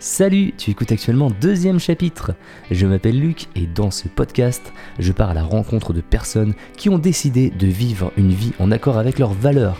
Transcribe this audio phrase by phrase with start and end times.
[0.00, 2.32] Salut, tu écoutes actuellement deuxième chapitre.
[2.70, 6.88] Je m'appelle Luc et dans ce podcast, je pars à la rencontre de personnes qui
[6.88, 9.78] ont décidé de vivre une vie en accord avec leurs valeurs,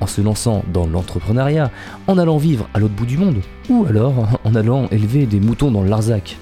[0.00, 1.70] en se lançant dans l'entrepreneuriat,
[2.06, 3.40] en allant vivre à l'autre bout du monde,
[3.70, 6.36] ou alors en allant élever des moutons dans Larzac.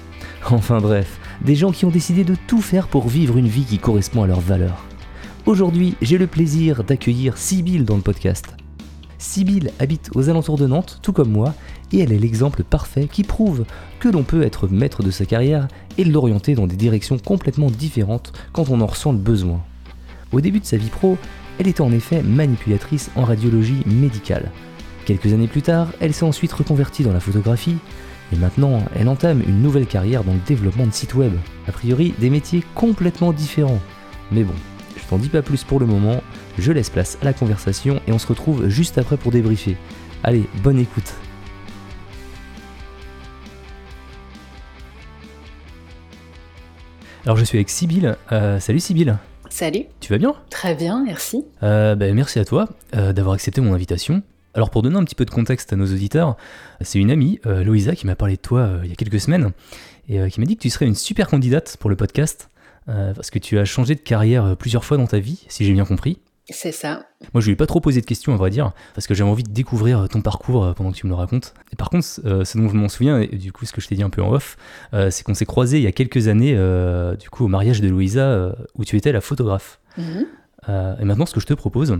[0.49, 3.77] Enfin bref, des gens qui ont décidé de tout faire pour vivre une vie qui
[3.77, 4.83] correspond à leurs valeurs.
[5.45, 8.55] Aujourd'hui, j'ai le plaisir d'accueillir Sybille dans le podcast.
[9.21, 11.53] Sybille habite aux alentours de Nantes, tout comme moi,
[11.93, 13.65] et elle est l'exemple parfait qui prouve
[13.99, 15.67] que l'on peut être maître de sa carrière
[15.99, 19.61] et l'orienter dans des directions complètement différentes quand on en ressent le besoin.
[20.31, 21.19] Au début de sa vie pro,
[21.59, 24.49] elle était en effet manipulatrice en radiologie médicale.
[25.05, 27.77] Quelques années plus tard, elle s'est ensuite reconvertie dans la photographie,
[28.33, 31.33] et maintenant, elle entame une nouvelle carrière dans le développement de sites web.
[31.67, 33.81] A priori, des métiers complètement différents.
[34.31, 34.55] Mais bon,
[34.97, 36.23] je t'en dis pas plus pour le moment,
[36.61, 39.75] je laisse place à la conversation et on se retrouve juste après pour débriefer.
[40.23, 41.13] Allez, bonne écoute.
[47.25, 48.15] Alors je suis avec Sybille.
[48.31, 49.17] Euh, salut Sybille.
[49.49, 49.85] Salut.
[49.99, 50.33] Tu vas bien?
[50.49, 51.43] Très bien, merci.
[51.61, 54.23] Euh, bah, Merci à toi euh, d'avoir accepté mon invitation.
[54.53, 56.35] Alors pour donner un petit peu de contexte à nos auditeurs,
[56.81, 59.19] c'est une amie, euh, Loïsa, qui m'a parlé de toi euh, il y a quelques
[59.19, 59.51] semaines
[60.09, 62.49] et euh, qui m'a dit que tu serais une super candidate pour le podcast
[63.15, 65.85] parce que tu as changé de carrière plusieurs fois dans ta vie, si j'ai bien
[65.85, 66.19] compris.
[66.49, 67.05] C'est ça.
[67.33, 69.29] Moi, je lui ai pas trop posé de questions, à vrai dire, parce que j'avais
[69.29, 71.53] envie de découvrir euh, ton parcours euh, pendant que tu me le racontes.
[71.71, 73.87] Et par contre, euh, ce dont je m'en souviens, et du coup, ce que je
[73.87, 74.57] t'ai dit un peu en off,
[74.93, 77.79] euh, c'est qu'on s'est croisés il y a quelques années, euh, du coup, au mariage
[77.79, 79.79] de Louisa, où tu étais la photographe.
[79.97, 80.25] Mhm.
[80.99, 81.97] Et maintenant, ce que je te propose,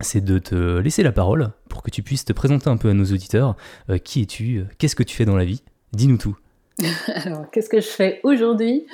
[0.00, 2.94] c'est de te laisser la parole pour que tu puisses te présenter un peu à
[2.94, 3.56] nos auditeurs.
[4.04, 4.64] Qui es-tu?
[4.78, 5.62] Qu'est-ce que tu fais dans la vie?
[5.92, 6.36] Dis-nous tout.
[7.14, 8.86] Alors, qu'est-ce que je fais aujourd'hui?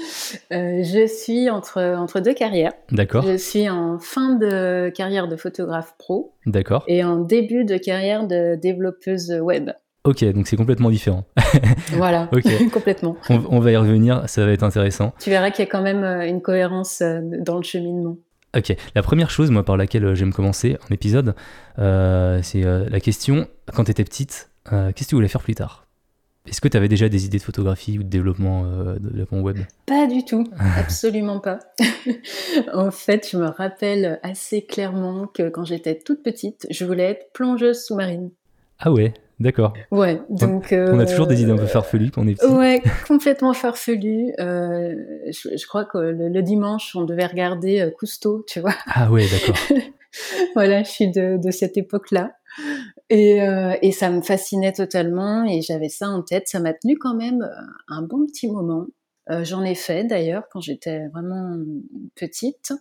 [0.52, 2.72] Euh, Je suis entre, entre deux carrières.
[2.90, 6.84] D'accord Je suis en fin de carrière de photographe pro D'accord.
[6.88, 9.70] et en début de carrière de développeuse web.
[10.04, 11.24] Ok, donc c'est complètement différent.
[11.92, 12.44] Voilà, Ok.
[12.72, 13.16] complètement.
[13.28, 15.12] On, on va y revenir, ça va être intéressant.
[15.20, 18.16] Tu verras qu'il y a quand même euh, une cohérence euh, dans le cheminement.
[18.56, 21.34] Ok, la première chose, moi, par laquelle j'aime commencer un épisode,
[21.78, 25.54] euh, c'est euh, la question, quand tu étais petite, qu'est-ce que tu voulais faire plus
[25.54, 25.85] tard?
[26.48, 29.40] Est-ce que tu avais déjà des idées de photographie ou de développement, euh, de développement
[29.40, 29.58] web?
[29.86, 30.44] Pas du tout,
[30.78, 31.58] absolument pas.
[32.72, 37.32] en fait, je me rappelle assez clairement que quand j'étais toute petite, je voulais être
[37.32, 38.30] plongeuse sous-marine.
[38.78, 39.72] Ah ouais, d'accord.
[39.90, 40.68] Ouais, donc.
[40.72, 42.46] On a euh, toujours des idées un peu farfelues quand on est petit.
[42.46, 44.32] Ouais, complètement farfelu.
[44.38, 44.94] Euh,
[45.26, 48.74] je, je crois que le, le dimanche, on devait regarder euh, Cousteau, tu vois.
[48.86, 49.56] Ah ouais, d'accord.
[50.54, 52.32] voilà, je suis de, de cette époque-là.
[53.10, 56.48] Et, euh, et ça me fascinait totalement et j'avais ça en tête.
[56.48, 58.86] Ça m'a tenu quand même euh, un bon petit moment.
[59.30, 61.56] Euh, J'en ai fait d'ailleurs quand j'étais vraiment
[62.14, 62.72] petite.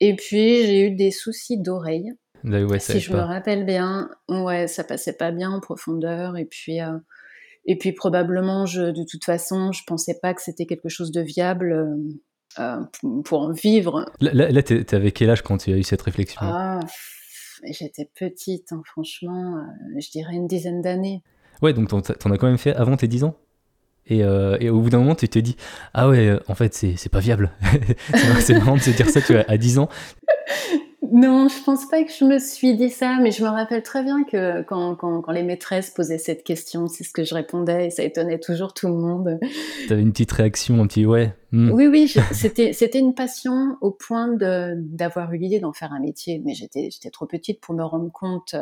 [0.00, 2.12] Et puis j'ai eu des soucis d'oreille.
[2.44, 6.36] Ouais, si je me rappelle bien, ouais, ça passait pas bien en profondeur.
[6.36, 6.98] Et puis, euh,
[7.64, 11.20] et puis probablement, je, de toute façon, je pensais pas que c'était quelque chose de
[11.22, 11.96] viable
[13.24, 14.06] pour, en vivre.
[14.20, 16.40] Là, là, là, t'es- t'avais quel âge quand tu as eu cette réflexion?
[16.42, 16.80] Ah,
[17.64, 21.22] j'étais petite, hein, franchement, euh, je dirais une dizaine d'années.
[21.62, 23.36] Ouais, donc t'en as quand même fait avant tes 10 ans?
[24.08, 25.56] Et, euh, et au bout d'un moment, tu te dis
[25.94, 27.50] Ah ouais, euh, en fait, c'est pas viable.
[28.40, 29.88] C'est marrant de se dire ça, tu vois, à 10 ans.
[31.12, 34.02] Non, je pense pas que je me suis dit ça, mais je me rappelle très
[34.02, 37.86] bien que quand, quand, quand les maîtresses posaient cette question, c'est ce que je répondais
[37.86, 39.38] et ça étonnait toujours tout le monde.
[39.88, 41.34] T'avais une petite réaction, un petit ouais.
[41.52, 41.70] hmm.
[41.70, 46.54] Oui, oui, c'était une passion au point d'avoir eu l'idée d'en faire un métier, mais
[46.54, 48.56] j'étais trop petite pour me rendre compte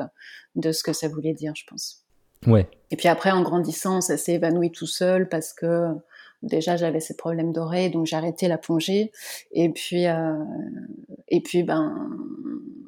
[0.54, 2.03] de ce que ça voulait dire, je pense.
[2.46, 5.88] Ouais, Et puis après, en grandissant, ça s'est évanoui tout seul parce que
[6.42, 9.12] déjà j'avais ces problèmes d'oreille, donc j'ai arrêté la plongée.
[9.52, 10.34] Et puis euh,
[11.28, 12.10] et puis ben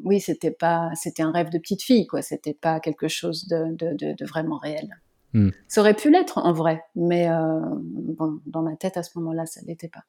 [0.05, 2.22] oui, c'était pas c'était un rêve de petite fille, quoi.
[2.22, 4.89] C'était pas quelque chose de de, de, de vraiment réel.
[5.33, 5.50] Hmm.
[5.69, 9.47] Ça aurait pu l'être en vrai, mais euh, bon, dans ma tête à ce moment-là,
[9.47, 10.05] ça l'était pas.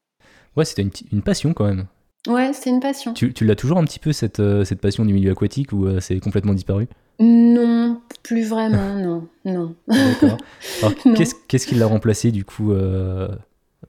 [0.55, 1.87] ouais, c'était une, une passion quand même.
[2.27, 3.13] Ouais, c'est une passion.
[3.13, 5.85] Tu, tu l'as toujours un petit peu cette, euh, cette passion du milieu aquatique ou
[5.85, 6.87] euh, c'est complètement disparu?
[7.19, 9.75] Non, plus vraiment, non, non.
[9.87, 10.37] D'accord.
[10.81, 13.29] Alors qu'est-ce qu'est-ce qui l'a remplacé du coup euh,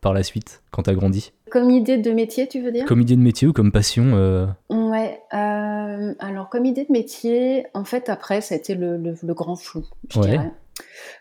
[0.00, 1.32] par la suite quand t'as grandi?
[1.50, 2.84] Comme idée de métier, tu veux dire?
[2.84, 5.20] Comme idée de métier ou comme passion euh, Ouais.
[5.34, 9.34] euh, alors, comme idée de métier, en fait, après, ça a été le, le- le
[9.34, 10.30] grand flou, je Ouais.
[10.30, 10.52] dirais.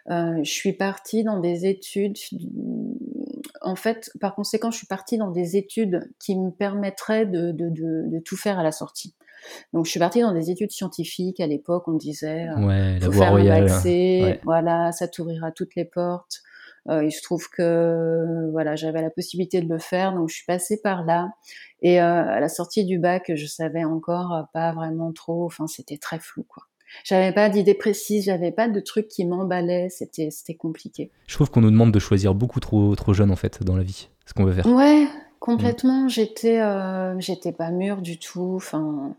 [0.09, 2.17] Euh, je suis partie dans des études.
[3.61, 7.69] En fait, par conséquent, je suis partie dans des études qui me permettraient de, de,
[7.69, 9.15] de, de tout faire à la sortie.
[9.73, 11.39] Donc, je suis partie dans des études scientifiques.
[11.39, 13.63] À l'époque, on disait euh, Ouais, faut faire royale.
[13.63, 14.39] un accès, Ouais.
[14.43, 16.41] voilà, ça t'ouvrira toutes les portes.
[16.89, 20.45] Euh, il se trouve que voilà, j'avais la possibilité de le faire, donc je suis
[20.45, 21.29] passée par là.
[21.81, 25.45] Et euh, à la sortie du bac, je savais encore pas vraiment trop.
[25.45, 26.63] Enfin, c'était très flou, quoi.
[27.03, 31.11] J'avais pas d'idée précise, j'avais pas de trucs qui m'emballaient, c'était c'était compliqué.
[31.27, 33.83] Je trouve qu'on nous demande de choisir beaucoup trop trop jeune en fait dans la
[33.83, 34.65] vie, ce qu'on veut faire.
[34.67, 35.07] Ouais,
[35.39, 36.07] complètement.
[36.07, 38.53] J'étais euh, j'étais pas mûre du tout.
[38.55, 39.15] Enfin,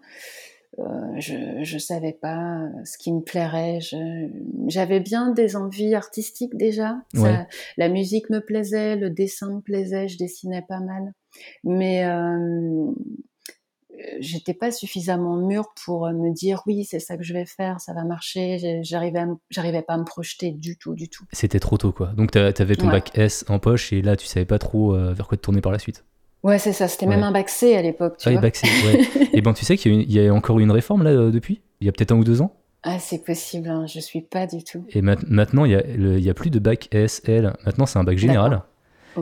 [0.78, 0.84] euh,
[1.18, 3.80] je je savais pas ce qui me plairait.
[4.68, 6.96] J'avais bien des envies artistiques déjà.
[7.14, 11.12] Ça, la musique me plaisait, le dessin me plaisait, je dessinais pas mal,
[11.64, 12.90] mais euh,
[14.20, 17.80] j'étais pas suffisamment mûre pour euh, me dire oui c'est ça que je vais faire
[17.80, 21.24] ça va marcher j'arrivais j'arrivais pas à me projeter du tout du tout.
[21.32, 22.08] C'était trop tôt quoi.
[22.16, 25.12] Donc tu avais ton bac S en poche et là tu savais pas trop euh,
[25.12, 26.04] vers quoi te tourner par la suite.
[26.42, 28.40] Ouais c'est ça c'était même un bac C à l'époque ah, vois.
[28.40, 29.28] bac C, ouais.
[29.32, 31.62] et ben tu sais qu'il y, a encore eu une réforme là euh, depuis?
[31.80, 32.54] Il y a peut-être un ou deux ans?
[32.84, 34.84] Ah, c'est possible, hein, je suis pas du tout.
[34.90, 37.52] Et maintenant, il y, a plus de bac S, L.
[37.66, 38.62] Maintenant, c'est un bac général.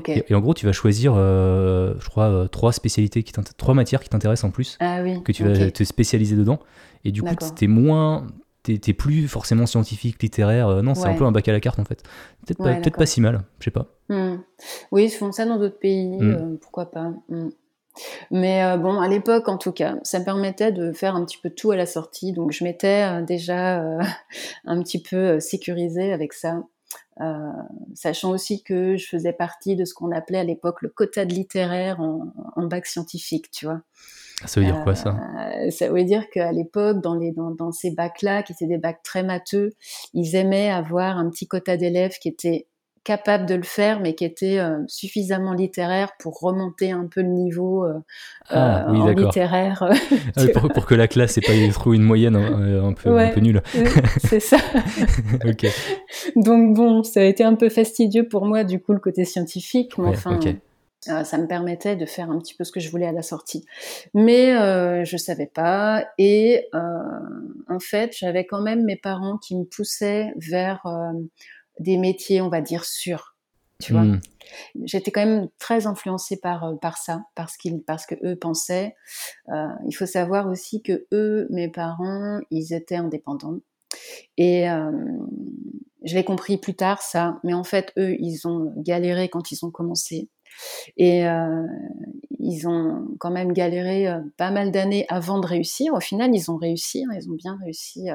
[0.07, 4.03] Et, en gros, tu vas choisir, euh, je crois, euh, trois spécialités, qui trois matières
[4.03, 6.61] qui t'intéressent en plus, ah que tu vas te spécialiser dedans.
[7.05, 8.27] Et du coup, t'es moins,
[8.63, 10.69] t'es plus forcément scientifique, littéraire.
[10.69, 12.03] Euh, non, c'est un peu un bac à la carte en fait.
[12.47, 13.87] Peut-être pas, peut pas si mal, je sais pas.
[14.09, 14.37] Hmm.
[14.93, 16.59] Oui, ils font ça dans d'autres pays, hmm.
[16.61, 17.13] pourquoi pas.
[17.29, 17.51] Hmm.
[18.31, 21.49] Mais bon, à l'époque, en tout cas, ça me permettait de faire un petit peu
[21.49, 22.33] tout à la sortie.
[22.33, 23.81] Donc, je m'étais déjà
[24.67, 26.63] un petit peu sécurisée avec ça.
[27.23, 27.51] Euh,
[27.95, 31.33] sachant aussi que je faisais partie de ce qu'on appelait à l'époque le quota de
[31.33, 33.81] littéraire en, bac scientifique, tu vois.
[34.45, 35.17] Ça veut dire quoi ça?
[35.39, 38.77] Euh, Ça veut dire qu'à l'époque, dans, les, dans, dans ces bacs-là, qui étaient des
[38.77, 39.73] bacs très matheux,
[40.13, 42.67] ils aimaient avoir un petit quota d'élèves qui étaient
[43.07, 47.29] capable de le faire, mais qui était euh, suffisamment littéraire pour remonter un peu le
[47.29, 48.01] niveau euh,
[48.49, 49.89] ah, euh, littéraire.
[50.37, 50.41] Ah
[50.75, 53.63] pour, que la classe n'ait pas trop une moyenne un, peu, un peu nulle.
[54.25, 54.57] c'est ça.
[56.37, 59.97] Donc bon, ça a été un peu fastidieux pour moi, du coup, le côté scientifique,
[59.99, 60.41] mais enfin...
[61.01, 63.65] ça me permettait de faire un petit peu ce que je voulais à la sortie.
[64.15, 66.05] Mais euh, je savais pas.
[66.19, 70.83] Et en fait, j'avais quand même mes parents qui me poussaient vers
[71.79, 73.37] des métiers, on va dire, sûrs.
[73.79, 74.21] Tu vois, hmm.
[74.85, 78.95] j'étais quand même très influencée par euh, par ça, parce qu'ils, parce que eux pensaient.
[79.51, 83.59] Euh, il faut savoir aussi que eux, mes parents, ils étaient indépendants.
[84.39, 84.91] Et euh,
[86.05, 89.65] je l'ai compris plus tard ça, mais en fait eux, ils ont galéré quand ils
[89.65, 90.31] ont commencé.
[90.97, 91.25] Et
[92.39, 94.07] ils ont quand même galéré
[94.39, 95.93] pas mal d'années avant de réussir.
[95.93, 98.09] Au final, ils ont réussi, hein, ils ont bien réussi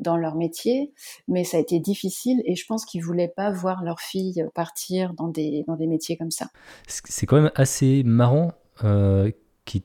[0.00, 0.92] dans leur métier,
[1.28, 5.14] mais ça a été difficile et je pense qu'ils voulaient pas voir leur fille partir
[5.14, 6.48] dans des, dans des métiers comme ça.
[6.86, 8.52] C'est quand même assez marrant
[8.84, 9.30] euh,
[9.64, 9.84] qui,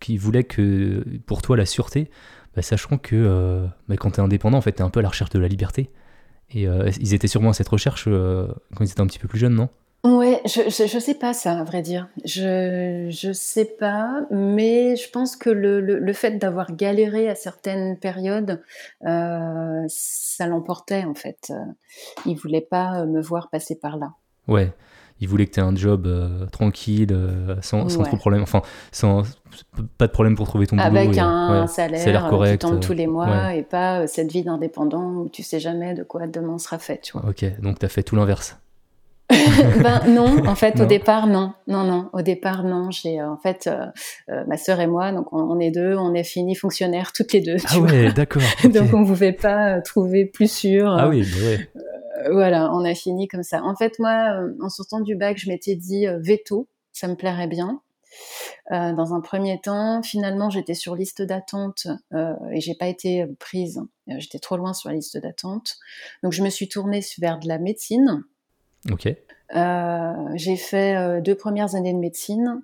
[0.00, 2.10] qui, voulait que pour toi la sûreté,
[2.56, 4.98] bah, sachant que euh, bah, quand tu es indépendant, en fait, tu es un peu
[4.98, 5.90] à la recherche de la liberté.
[6.50, 9.38] Et euh, ils étaient sûrement à cette recherche quand ils étaient un petit peu plus
[9.38, 9.68] jeunes, non?
[10.02, 12.08] Ouais, je, je, sais pas ça, à vrai dire.
[12.24, 17.98] Je je sais pas, mais je pense que le, le, fait d'avoir galéré à certaines
[17.98, 18.62] périodes,
[19.04, 21.52] euh, ça l'emportait en fait.
[22.24, 24.14] Il voulait pas me voir passer par là.
[24.48, 24.72] Ouais,
[25.20, 28.42] il voulait que tu aies un job euh, tranquille, euh, sans, sans trop de problème,
[28.42, 29.22] enfin, sans
[29.98, 30.88] pas de problème pour trouver ton boulot.
[30.88, 35.28] Avec un salaire, correct, qui tombe tous les mois et pas cette vie d'indépendant où
[35.28, 37.28] tu sais jamais de quoi demain sera fait, tu vois.
[37.28, 38.58] Ok, donc tu as fait tout l'inverse.
[39.82, 42.10] ben non, en fait, au départ, non, non, non.
[42.12, 42.90] Au départ, non.
[42.90, 43.86] J'ai euh, en fait euh,
[44.28, 47.40] euh, ma sœur et moi, donc on, est deux, on est fini fonctionnaires toutes les
[47.40, 47.56] deux.
[47.68, 48.42] Ah ouais, d'accord.
[48.64, 50.90] donc on pouvait pas trouver plus sûr.
[50.90, 52.32] Ah oui, bah ouais.
[52.32, 53.62] voilà, on a fini comme ça.
[53.62, 57.80] En fait, moi, en sortant du bac, je m'étais dit veto, ça me plairait bien.
[58.70, 61.86] dans un premier temps, finalement, j'étais sur liste d'attente
[62.52, 63.80] et j'ai pas été prise.
[64.08, 65.76] J'étais trop loin sur la liste d'attente,
[66.24, 68.24] donc je me suis tournée vers de la médecine.
[68.90, 69.08] Ok.
[69.54, 72.62] Euh, j'ai fait euh, deux premières années de médecine.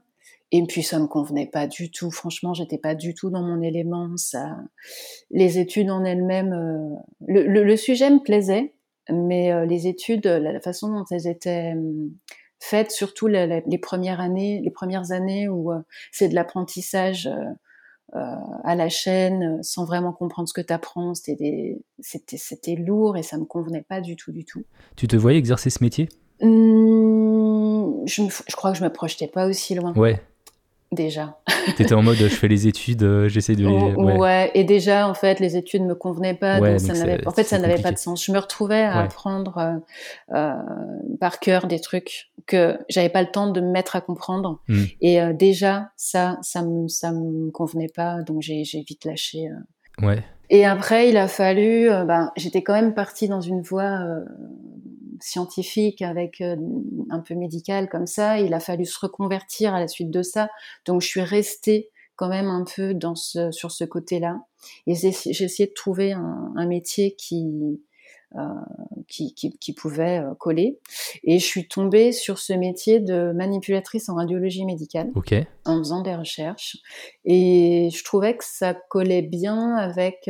[0.52, 2.12] Et puis ça me convenait pas du tout.
[2.12, 4.16] Franchement, j'étais pas du tout dans mon élément.
[4.16, 4.57] Ça,
[5.31, 6.95] les études en elles-mêmes, euh,
[7.26, 8.73] le, sujet me plaisait,
[9.11, 11.75] mais les études, la, façon dont elles étaient
[12.61, 15.73] faites, surtout les premières années, les premières années où
[16.12, 17.28] c'est de l'apprentissage
[18.12, 23.37] à la chaîne, sans vraiment comprendre ce que tu apprends, c'était c'était lourd et ça
[23.37, 24.62] me convenait pas du tout, du tout.
[24.95, 26.09] Tu te voyais exercer ce métier?
[26.40, 29.93] Mmh, je, je, crois que je me projetais pas aussi loin.
[29.95, 30.21] Ouais.
[30.93, 31.37] Déjà.
[31.76, 33.66] T'étais en mode je fais les études, euh, j'essaie de les.
[33.97, 34.52] Oh, ouais.
[34.55, 37.59] et déjà en fait les études me convenaient pas, donc ça n'avait, en fait ça
[37.59, 38.25] n'avait pas de sens.
[38.25, 40.55] Je me retrouvais à apprendre euh, euh,
[41.19, 44.85] par cœur des trucs que j'avais pas le temps de me mettre à comprendre, mmh.
[45.00, 49.49] et déjà ça, ça me, ça me convenait pas, donc j'ai, j'ai vite lâché.
[50.00, 50.23] Ouais.
[50.50, 53.99] Et après il a fallu, ben j'étais quand même partie dans une voie
[55.20, 56.56] scientifique avec euh,
[57.11, 58.40] un peu médical comme ça.
[58.40, 60.49] Il a fallu se reconvertir à la suite de ça.
[60.85, 64.40] Donc je suis restée quand même un peu dans ce, sur ce côté-là.
[64.87, 67.78] Et j'ai essayé de trouver un, un métier qui,
[68.35, 68.40] euh,
[69.08, 70.80] qui, qui, qui, pouvait euh, coller.
[71.23, 75.11] Et je suis tombée sur ce métier de manipulatrice en radiologie médicale
[75.64, 76.76] en faisant des recherches.
[77.25, 80.28] Et je trouvais que ça collait bien avec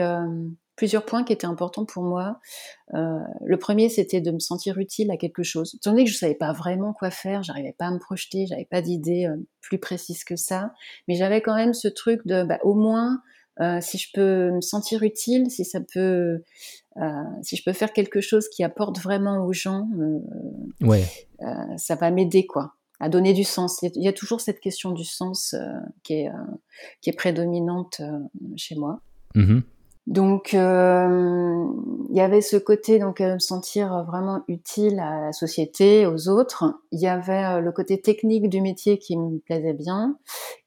[0.76, 2.38] plusieurs points qui étaient importants pour moi.
[2.94, 5.74] Euh, le premier, c'était de me sentir utile à quelque chose.
[5.74, 8.66] Étant donné que je savais pas vraiment quoi faire, j'arrivais pas à me projeter, j'avais
[8.66, 10.72] pas d'idée euh, plus précise que ça,
[11.08, 13.22] mais j'avais quand même ce truc de, bah, au moins,
[13.60, 16.42] euh, si je peux me sentir utile, si ça peut,
[17.42, 19.88] si je peux faire quelque chose qui apporte vraiment aux gens,
[20.82, 21.04] ouais.
[21.76, 23.80] ça va m'aider quoi, à donner du sens.
[23.82, 25.54] Il y a toujours cette question du sens
[26.02, 26.30] qui est
[27.00, 28.00] qui est prédominante
[28.56, 29.00] chez moi.
[29.34, 29.60] Mmh
[30.06, 31.66] donc, euh,
[32.10, 36.80] il y avait ce côté donc me sentir vraiment utile à la société, aux autres.
[36.92, 40.16] Il y avait euh, le côté technique du métier qui me plaisait bien.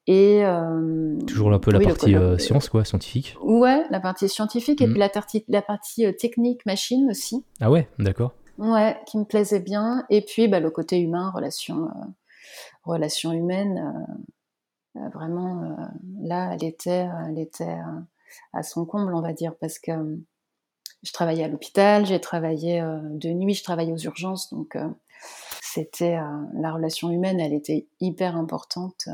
[0.07, 3.37] Et euh, toujours un peu la partie science, quoi, scientifique.
[3.41, 4.91] Ouais, la partie scientifique et mmh.
[4.91, 5.09] puis la,
[5.47, 7.45] la partie technique machine aussi.
[7.61, 8.33] Ah ouais, d'accord.
[8.57, 10.03] Ouais, qui me plaisait bien.
[10.09, 11.87] Et puis bah, le côté humain, relation,
[12.83, 13.93] relation humaine.
[15.13, 15.77] vraiment,
[16.23, 17.77] là, elle était, elle était
[18.53, 20.17] à son comble, on va dire, parce que euh,
[21.03, 24.87] je travaillais à l'hôpital, j'ai travaillé euh, de nuit, je travaillais aux urgences, donc euh,
[25.61, 26.17] c'était
[26.53, 29.07] la relation humaine, elle était hyper importante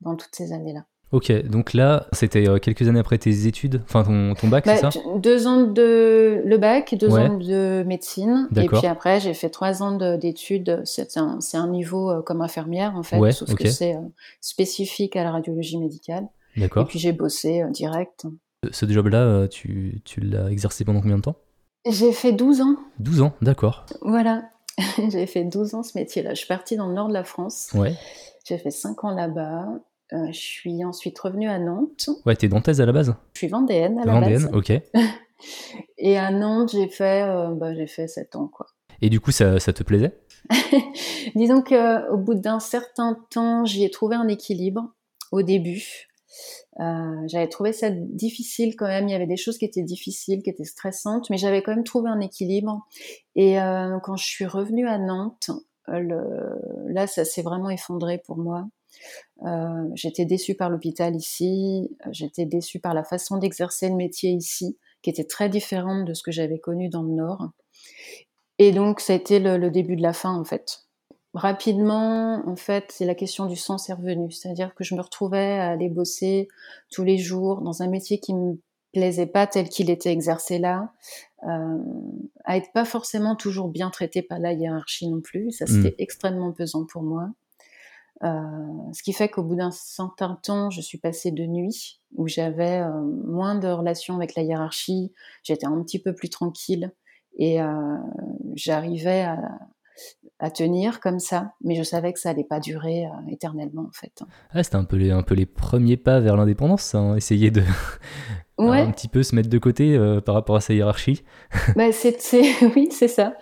[0.00, 0.86] dans toutes ces années-là.
[1.10, 4.90] Ok, donc là, c'était quelques années après tes études, enfin ton, ton bac, c'est bah,
[4.90, 5.00] ça?
[5.16, 9.82] Deux ans de le bac, deux ans de médecine, et puis après j'ai fait trois
[9.82, 10.80] ans d'études.
[10.84, 13.94] C'est un, un, niveau comme infirmière en fait, sauf que c'est
[14.40, 16.26] spécifique à la radiologie médicale.
[16.56, 18.26] Et puis j'ai bossé direct.
[18.70, 21.36] Ce job-là, euh, tu, tu l'as exercé pendant combien de temps?
[21.88, 22.76] J'ai fait 12 ans.
[23.00, 23.86] 12 ans, d'accord.
[24.02, 24.44] Voilà,
[25.10, 26.30] j'ai fait 12 ans ce métier-là.
[26.30, 27.70] Je suis partie dans le nord de la France.
[27.74, 27.94] Ouais.
[28.46, 29.66] J'ai fait 5 ans là-bas.
[30.12, 32.10] Euh, je suis ensuite revenue à Nantes.
[32.24, 33.14] Ouais, t'es nantaise à la base?
[33.34, 34.44] Je suis vendéenne à la base.
[34.44, 34.72] Vendéenne, ok.
[35.98, 38.66] Et à Nantes, j'ai fait, euh, bah, j'ai fait 7 ans, quoi.
[39.00, 40.20] Et du coup, ça, ça te plaisait?
[41.34, 44.92] Disons qu'au bout d'un certain temps, j'y ai trouvé un équilibre
[45.32, 46.11] au début.
[46.80, 49.08] Euh, j'avais trouvé ça difficile quand même.
[49.08, 51.84] Il y avait des choses qui étaient difficiles, qui étaient stressantes, mais j'avais quand même
[51.84, 52.86] trouvé un équilibre.
[53.34, 55.50] Et euh, quand je suis revenue à Nantes,
[55.88, 56.22] le...
[56.92, 58.66] là, ça s'est vraiment effondré pour moi.
[59.44, 64.78] Euh, j'étais déçue par l'hôpital ici, j'étais déçue par la façon d'exercer le métier ici,
[65.02, 67.50] qui était très différente de ce que j'avais connu dans le Nord.
[68.58, 70.81] Et donc, ça a été le début de la fin, en fait
[71.34, 74.30] rapidement, en fait, c'est la question du sens est revenue.
[74.30, 76.48] C'est-à-dire que je me retrouvais à aller bosser
[76.90, 78.58] tous les jours dans un métier qui me
[78.92, 80.92] plaisait pas tel qu'il était exercé là,
[81.44, 81.78] euh,
[82.44, 85.50] à être pas forcément toujours bien traité par la hiérarchie non plus.
[85.50, 86.02] Ça, c'était mmh.
[86.02, 87.30] extrêmement pesant pour moi.
[88.24, 92.28] Euh, ce qui fait qu'au bout d'un certain temps, je suis passée de nuit, où
[92.28, 95.12] j'avais euh, moins de relations avec la hiérarchie,
[95.42, 96.92] j'étais un petit peu plus tranquille,
[97.36, 97.96] et euh,
[98.54, 99.38] j'arrivais à,
[100.38, 103.92] à tenir comme ça, mais je savais que ça allait pas durer euh, éternellement en
[103.92, 104.22] fait.
[104.50, 107.62] Ah, c'était un peu les, un peu les premiers pas vers l'indépendance, hein, essayer de
[108.58, 111.22] un petit peu se mettre de côté euh, par rapport à sa hiérarchie.
[111.76, 112.16] bah, c'est,
[112.76, 113.34] oui, c'est ça.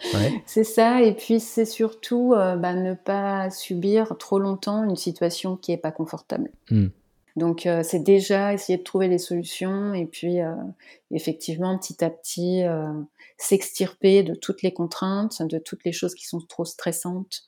[0.46, 5.56] C'est ça, et puis c'est surtout euh, bah, ne pas subir trop longtemps une situation
[5.56, 6.50] qui est pas confortable.
[6.70, 6.88] Hmm.
[7.36, 10.38] Donc c'est déjà essayer de trouver des solutions et puis
[11.10, 12.62] effectivement petit à petit
[13.40, 17.44] s'extirper de toutes les contraintes, de toutes les choses qui sont trop stressantes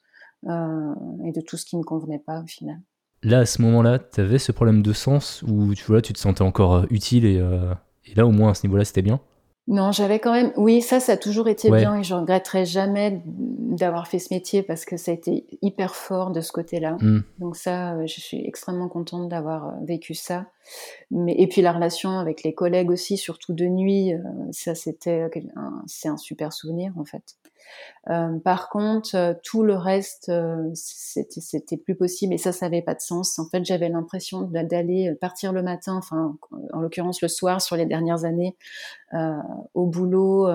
[0.49, 2.81] euh, et de tout ce qui ne convenait pas au final.
[3.23, 6.19] Là, à ce moment-là, tu avais ce problème de sens où tu, vois, tu te
[6.19, 7.73] sentais encore euh, utile euh,
[8.07, 9.21] et là, au moins à ce niveau-là, c'était bien?
[9.69, 10.53] Non, j'avais quand même.
[10.57, 14.63] Oui, ça, ça a toujours été bien et je regretterai jamais d'avoir fait ce métier
[14.63, 16.97] parce que ça a été hyper fort de ce côté-là.
[17.01, 17.23] Hmm.
[17.39, 20.47] Donc ça, je suis extrêmement contente d'avoir vécu ça.
[21.13, 24.13] Mais et puis la relation avec les collègues aussi, surtout de nuit,
[24.51, 25.31] ça c'était
[25.87, 27.37] c'est un super souvenir en fait.
[28.11, 32.83] Euh, par contre, euh, tout le reste, euh, c'était plus possible et ça, ça n'avait
[32.83, 33.39] pas de sens.
[33.39, 36.37] En fait, j'avais l'impression d'aller partir le matin, enfin,
[36.73, 38.57] en l'occurrence le soir sur les dernières années,
[39.75, 40.49] au boulot,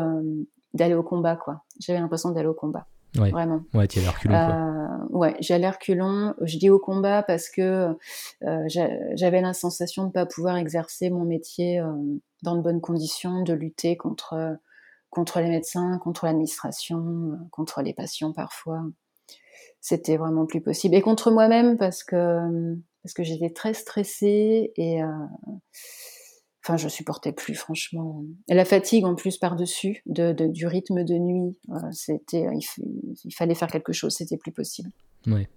[0.73, 1.63] d'aller au combat, quoi.
[1.79, 2.87] J'avais l'impression d'aller au combat.
[3.13, 3.61] Vraiment.
[3.73, 4.33] Ouais, tu reculons.
[4.33, 5.17] Quoi.
[5.17, 6.35] ouais, j'allais reculons.
[6.41, 7.95] Je dis au combat parce que
[8.41, 11.81] j'avais la sensation de ne pas pouvoir exercer mon métier
[12.43, 14.57] dans de bonnes conditions, de lutter contre
[15.17, 18.83] contre les médecins, contre l'administration, euh, contre les patients parfois.
[19.81, 20.93] C'était vraiment plus possible.
[20.93, 25.07] Et contre moi-même parce que, parce que j'étais très stressée et euh,
[26.63, 28.25] enfin, je supportais plus franchement.
[28.47, 33.55] Et la fatigue en plus par-dessus de, du rythme de nuit, euh, c'était, il, fallait
[33.55, 34.91] faire quelque chose, c'était plus possible.
[35.25, 35.49] Ouais.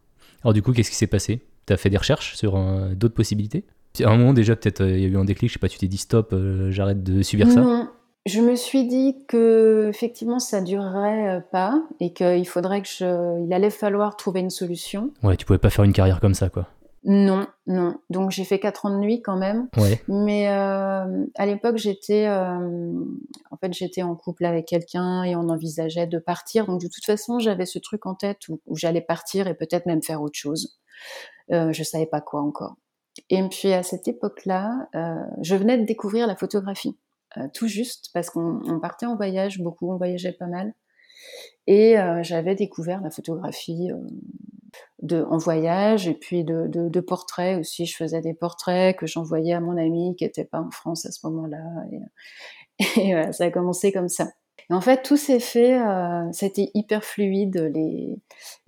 [0.43, 1.43] Alors du coup, qu'est-ce qui s'est passé?
[1.67, 2.59] Tu as fait des recherches sur
[2.95, 3.65] d'autres possibilités?
[4.03, 5.77] À un moment déjà, peut-être, il y a eu un déclic, je sais pas, tu
[5.77, 6.35] t'es dit stop,
[6.71, 7.61] j'arrête de subir ça?
[7.61, 7.91] Non,
[8.27, 13.53] je me suis dit que effectivement ça durerait pas et qu'il faudrait que je, il
[13.53, 15.11] allait falloir trouver une solution.
[15.23, 16.67] Ouais, tu pouvais pas faire une carrière comme ça, quoi.
[17.05, 17.99] Non, non.
[18.11, 19.69] Donc j'ai fait quatre ans de nuit quand même.
[19.77, 20.03] Ouais.
[20.09, 22.93] Mais euh, à l'époque, j'étais, euh,
[23.51, 26.67] en fait, j'étais en couple avec quelqu'un et on envisageait de partir.
[26.67, 30.03] Donc de toute façon, j'avais ce truc en tête où, j'allais partir et peut-être même
[30.03, 30.79] faire autre chose.
[31.53, 32.77] Euh, je savais pas quoi encore.
[33.31, 37.10] Et puis à cette époque-là, euh, je venais de découvrir la photographie, euh,
[37.55, 40.75] tout juste parce qu'on partait en voyage beaucoup, on voyageait pas mal.
[41.67, 43.91] Et euh, j'avais découvert la photographie
[45.03, 47.87] de, en voyage et puis de, portraits aussi.
[47.87, 51.13] Je faisais des portraits que j'envoyais à mon ami qui n'était pas en France à
[51.13, 51.63] ce moment-là.
[52.97, 54.29] Et, voilà, ça a commencé comme ça.
[54.71, 58.17] Et en fait, tout s'est fait, euh, c'était hyper fluide, les,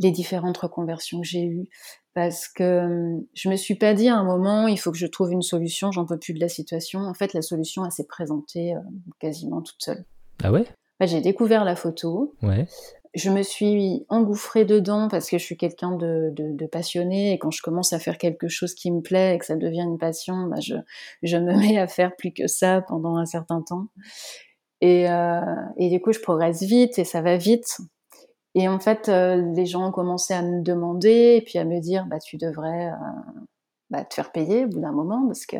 [0.00, 1.68] les différentes reconversions que j'ai eues.
[2.14, 5.32] Parce que je me suis pas dit à un moment, il faut que je trouve
[5.32, 7.00] une solution, j'en peux plus de la situation.
[7.00, 8.80] En fait, la solution, elle s'est présentée euh,
[9.18, 10.04] quasiment toute seule.
[10.42, 10.64] Ah ouais?
[11.00, 12.34] J'ai découvert la photo.
[12.42, 12.66] Ouais
[13.14, 17.38] je me suis engouffrée dedans parce que je suis quelqu'un de, de, de, passionné et
[17.38, 19.98] quand je commence à faire quelque chose qui me plaît et que ça devient une
[19.98, 20.74] passion, bah je,
[21.22, 23.88] je me mets à faire plus que ça pendant un certain temps.
[24.80, 25.40] Et, euh,
[25.76, 27.78] et du coup, je progresse vite et ça va vite.
[28.54, 31.80] Et en fait, euh, les gens ont commencé à me demander et puis à me
[31.80, 33.30] dire, bah tu devrais euh,
[33.90, 35.56] bah, te faire payer au bout d'un moment parce que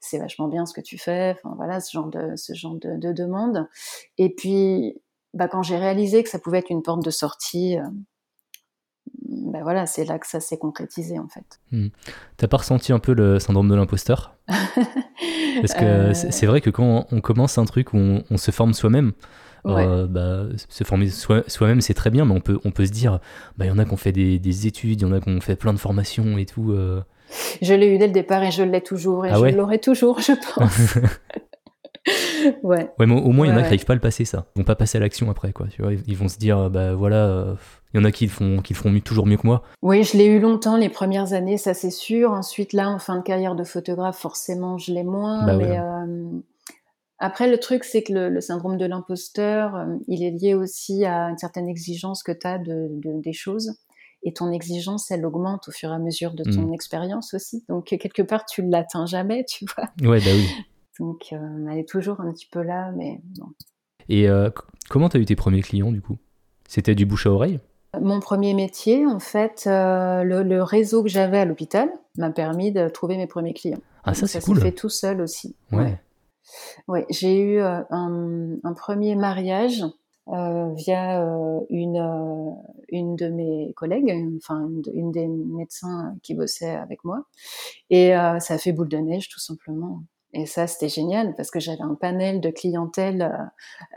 [0.00, 1.36] c'est vachement bien ce que tu fais.
[1.36, 3.66] Enfin voilà, ce genre de ce genre de, de demande.
[4.18, 5.00] Et puis
[5.32, 7.78] bah, quand j'ai réalisé que ça pouvait être une porte de sortie,
[9.30, 11.60] bah voilà, c'est là que ça s'est concrétisé en fait.
[11.72, 11.88] Hmm.
[12.36, 14.34] T'as pas ressenti un peu le syndrome de l'imposteur?
[14.48, 16.14] Parce que euh.
[16.14, 19.12] c'est vrai que quand on commence un truc où on, se forme soi-même,
[19.66, 23.20] euh, bah, se former soi-même c'est très bien, mais on peut, on peut se dire,
[23.56, 25.28] bah, il y en a qui ont fait des, études, il y en a qui
[25.28, 26.74] ont fait plein de formations et tout.
[27.62, 30.20] Je l'ai eu dès le départ et je l'ai toujours et ah je l'aurai toujours,
[30.20, 30.98] je pense.
[32.62, 32.90] ouais.
[32.98, 34.46] Ouais, mais au moins, il y en a qui n'arrivent pas à le passer, ça.
[34.56, 35.66] Ils vont pas passer à l'action après, quoi.
[35.68, 37.54] Tu vois, ils vont se dire, bah voilà, euh,
[37.92, 39.62] il y en a qui le font, qui le feront toujours mieux que moi.
[39.82, 42.30] Oui, je l'ai eu longtemps, les premières années, ça c'est sûr.
[42.32, 45.44] Ensuite, là, en fin de carrière de photographe, forcément, je l'ai moins.
[45.44, 46.06] Bah mais euh,
[47.20, 51.28] après, le truc, c'est que le, syndrome de l'imposteur, euh, il est lié aussi à
[51.28, 52.88] une certaine exigence que tu as de,
[53.20, 53.78] des choses.
[54.22, 56.74] Et ton exigence, elle augmente au fur et à mesure de ton mm.
[56.74, 57.64] expérience aussi.
[57.68, 59.88] Donc, quelque part, tu ne l'atteins jamais, tu vois.
[60.10, 60.48] Ouais, bah oui.
[60.98, 63.46] Donc, euh, elle est toujours un petit peu là, mais bon.
[64.08, 64.50] Et euh,
[64.88, 66.18] comment tu as eu tes premiers clients, du coup?
[66.68, 67.60] C'était du bouche à oreille?
[68.00, 72.88] Mon premier métier, en fait, euh, le, réseau que j'avais à l'hôpital m'a permis de
[72.88, 73.80] trouver mes premiers clients.
[74.04, 74.56] Ah, ça, c'est cool.
[74.56, 75.56] Ça s'est fait tout seul aussi.
[75.72, 75.78] Ouais.
[75.78, 76.00] Ouais,
[77.10, 79.84] j'ai eu un, premier mariage
[80.26, 81.24] via
[81.70, 82.56] une,
[82.88, 87.24] une de mes collègues, enfin une, des médecins qui bossait avec moi.
[87.90, 90.02] Et ça a fait boule de neige tout simplement.
[90.32, 93.22] Et ça, c'était génial parce que j'avais un panel de clientèle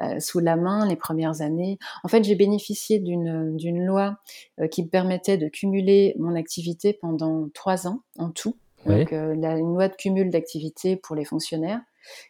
[0.01, 1.77] euh, euh, sous la main les premières années.
[2.03, 4.17] En fait, j'ai bénéficié d'une loi
[4.59, 8.55] euh, qui me permettait de cumuler mon activité pendant trois ans en tout.
[8.85, 11.79] Donc, la, une loi de cumul d'activité pour les fonctionnaires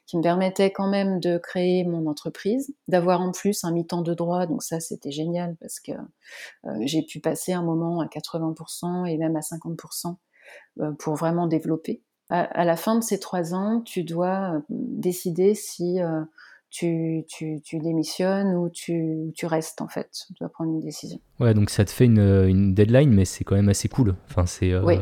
[0.05, 4.13] qui me permettait quand même de créer mon entreprise, d'avoir en plus un mi-temps de
[4.13, 4.45] droit.
[4.45, 5.91] Donc ça, c'était génial parce que
[6.81, 10.15] j'ai pu passer un moment à 80% et même à 50%
[10.99, 12.01] pour vraiment développer
[12.33, 16.21] à, la fin de ces trois ans, tu dois euh, décider si euh,
[16.69, 20.09] tu, tu, tu, démissionnes ou tu, tu, restes en fait.
[20.27, 21.19] Tu dois prendre une décision.
[21.39, 24.15] Ouais, donc ça te fait une, une deadline, mais c'est quand même assez cool.
[24.29, 24.75] Enfin, c'est.
[24.79, 24.97] Oui.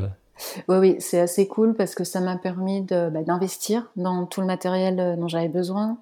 [0.67, 4.47] Oui, oui, c'est assez cool parce que ça m'a permis bah, d'investir dans tout le
[4.47, 5.99] matériel euh, dont j'avais besoin,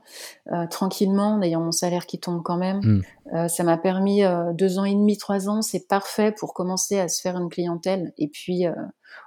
[0.52, 2.80] euh, tranquillement, en ayant mon salaire qui tombe quand même.
[2.80, 3.02] Mm.
[3.34, 7.00] Euh, ça m'a permis euh, deux ans et demi, trois ans, c'est parfait pour commencer
[7.00, 8.14] à se faire une clientèle.
[8.18, 8.66] Et puis,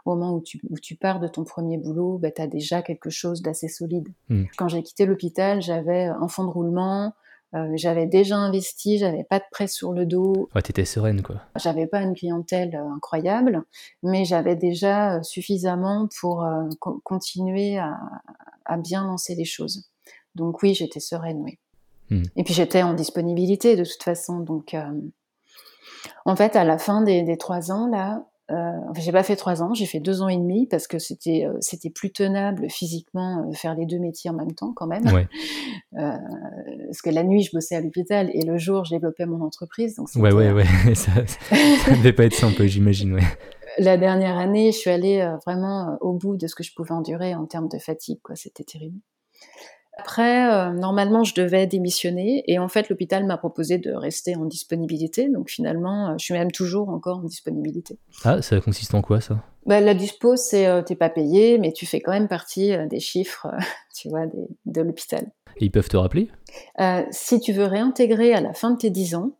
[0.05, 2.83] au moment où tu, où tu, pars de ton premier boulot, bah, tu as déjà
[2.83, 4.09] quelque chose d'assez solide.
[4.29, 4.45] Mm.
[4.57, 7.15] Quand j'ai quitté l'hôpital, j'avais un fonds de roulement,
[7.55, 10.49] euh, j'avais déjà investi, j'avais pas de prêt sur le dos.
[10.55, 11.37] Ouais, t'étais sereine, quoi.
[11.57, 13.63] J'avais pas une clientèle euh, incroyable,
[14.03, 16.47] mais j'avais déjà euh, suffisamment pour
[17.05, 17.99] continuer à,
[18.65, 19.91] à, bien lancer les choses.
[20.35, 21.59] Donc oui, j'étais sereine, oui.
[22.11, 22.23] Hmm.
[22.37, 24.41] Et puis j'étais en disponibilité de toute façon.
[24.41, 24.75] Donc
[26.25, 29.63] en fait, à la fin des, des trois ans, là, euh, j'ai pas fait trois
[29.63, 33.47] ans, j'ai fait deux ans et demi parce que c'était euh, c'était plus tenable physiququement
[33.49, 35.07] euh, faire les deux métiers en même temps quand même.
[35.07, 35.29] Ouais.
[35.93, 39.97] Parce que la nuit je bossais à l'hôpital et le jour je développais mon entreprise.
[39.97, 43.15] Donc ouais ouais ouais, ça, ça devait pas être simple, j'imagine.
[43.15, 43.23] Ouais.
[43.79, 47.35] La dernière année, je suis allée vraiment au bout de ce que je pouvais endurer
[47.35, 48.37] en termes de fatigue, quoi.
[48.37, 48.99] C'était terrible.
[49.99, 54.47] Après, euh, normalement, je devais démissionner et en fait, l'hôpital m'a proposé de rester en
[54.47, 55.29] disponibilité.
[55.29, 57.99] Donc finalement, euh, je suis même toujours encore en disponibilité.
[58.25, 59.45] Ah, ça consiste en quoi ça?
[59.67, 63.01] Bah, La dispo, c'est euh, t'es pas payé, mais tu fais quand même partie des
[63.01, 63.49] chiffres,
[63.95, 65.31] tu vois, de l'hôpital.
[65.59, 66.31] Et ils peuvent te rappeler?
[67.11, 69.33] Si tu veux réintégrer à la fin de tes 10 ans,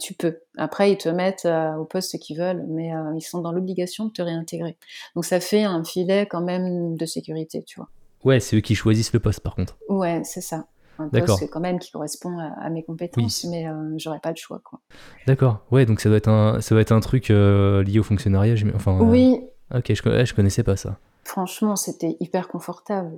[0.00, 0.38] tu peux.
[0.56, 1.46] Après, ils te mettent
[1.78, 4.78] au poste qu'ils veulent, mais ils sont dans l'obligation de te réintégrer.
[5.14, 7.90] Donc ça fait un filet quand même de sécurité, tu vois.
[8.24, 9.76] Ouais, c'est eux qui choisissent le poste par contre.
[9.88, 10.66] Ouais, c'est ça.
[10.98, 14.60] Un poste quand même qui correspond à, mes compétences, mais euh, j'aurais pas le choix.
[14.64, 14.80] quoi.
[15.28, 15.60] D'accord.
[15.70, 18.54] Ouais, donc ça doit être un, ça doit être un truc euh, lié au fonctionnariat.
[18.74, 19.40] Enfin, oui.
[19.72, 20.98] Ok, je, je connaissais pas ça.
[21.22, 23.16] Franchement, c'était hyper confortable.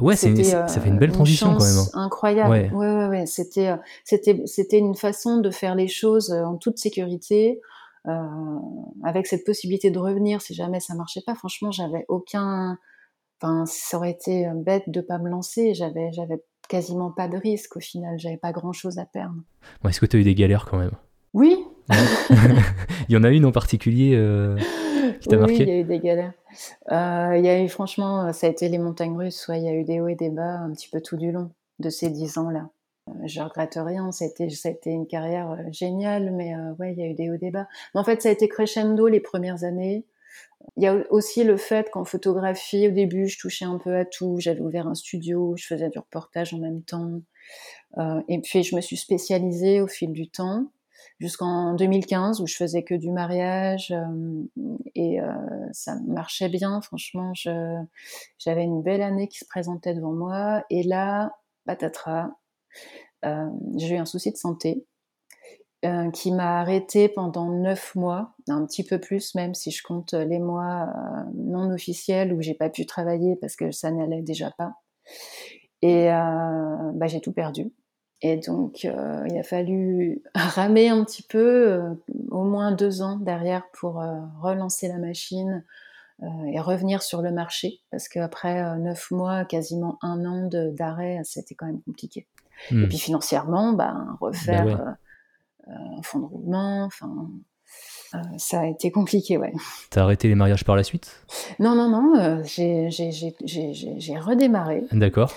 [0.00, 1.78] Ouais, c'est, ça fait une belle transition quand même.
[1.78, 1.88] Hein.
[1.94, 2.50] Incroyable.
[2.50, 3.26] Ouais, ouais, ouais.
[3.26, 3.72] C'était,
[4.04, 7.60] c'était, c'était une façon de faire les choses en toute sécurité.
[9.02, 11.34] avec cette possibilité de revenir si jamais ça marchait pas.
[11.36, 12.76] Franchement, j'avais aucun,
[13.42, 15.74] Enfin, ça aurait été euh, bête de pas me lancer.
[15.74, 18.16] J'avais, j'avais quasiment pas de risque au final.
[18.18, 19.34] J'avais pas grand chose à perdre.
[19.88, 20.92] est-ce que tu as eu des galères quand même?
[21.34, 21.56] Oui.
[23.08, 24.56] il y en a une en particulier euh,
[25.20, 25.54] qui t'a marqué?
[25.54, 26.32] Oui, il y a eu des galères.
[26.92, 29.46] Euh, il y a eu, franchement, ça a été les montagnes russes.
[29.48, 31.50] il y a eu des hauts et des bas un petit peu tout du long
[31.80, 32.68] de ces dix ans-là.
[33.24, 36.98] Je regrette rien, ça a été, ça a été une carrière géniale, mais ouais, il
[37.00, 37.66] y a eu des hauts et des bas.
[37.92, 40.04] Mais en fait, ça a été crescendo les premières années.
[40.76, 44.04] Il y a aussi le fait qu'en photographie, au début, je touchais un peu à
[44.04, 44.36] tout.
[44.38, 47.20] J'avais ouvert un studio, je faisais du reportage en même temps.
[47.98, 50.66] Euh, et puis, je me suis spécialisée au fil du temps,
[51.18, 53.92] jusqu'en 2015, où je faisais que du mariage.
[53.92, 54.44] Euh,
[54.94, 55.32] et euh,
[55.72, 57.32] ça marchait bien, franchement.
[57.34, 60.64] J'avais une belle année qui se présentait devant moi.
[60.70, 61.32] Et là,
[61.66, 62.30] patatras,
[63.76, 64.86] j'ai eu un souci de santé.
[65.84, 70.12] Euh, qui m'a arrêté pendant neuf mois, un petit peu plus même si je compte
[70.12, 74.52] les mois euh, non officiels où j'ai pas pu travailler parce que ça n'allait déjà
[74.56, 74.74] pas.
[75.80, 77.72] Et euh, bah, j'ai tout perdu.
[78.20, 81.82] Et donc il a fallu ramer un petit peu,
[82.30, 84.00] au moins deux ans derrière pour
[84.40, 85.64] relancer la machine
[86.22, 91.66] et revenir sur le marché parce qu'après neuf mois, quasiment un an d'arrêt, c'était quand
[91.66, 92.28] même compliqué.
[92.70, 92.88] Et hmm.
[92.88, 94.96] puis financièrement, bah, refaire bah
[95.66, 97.28] un euh, fond de roulement, enfin.
[98.14, 99.52] Euh, ça a été compliqué, ouais.
[99.90, 101.24] T'as arrêté les mariages par la suite?
[101.58, 104.84] Non, non, non, euh, j'ai redémarré.
[104.92, 105.32] D'accord.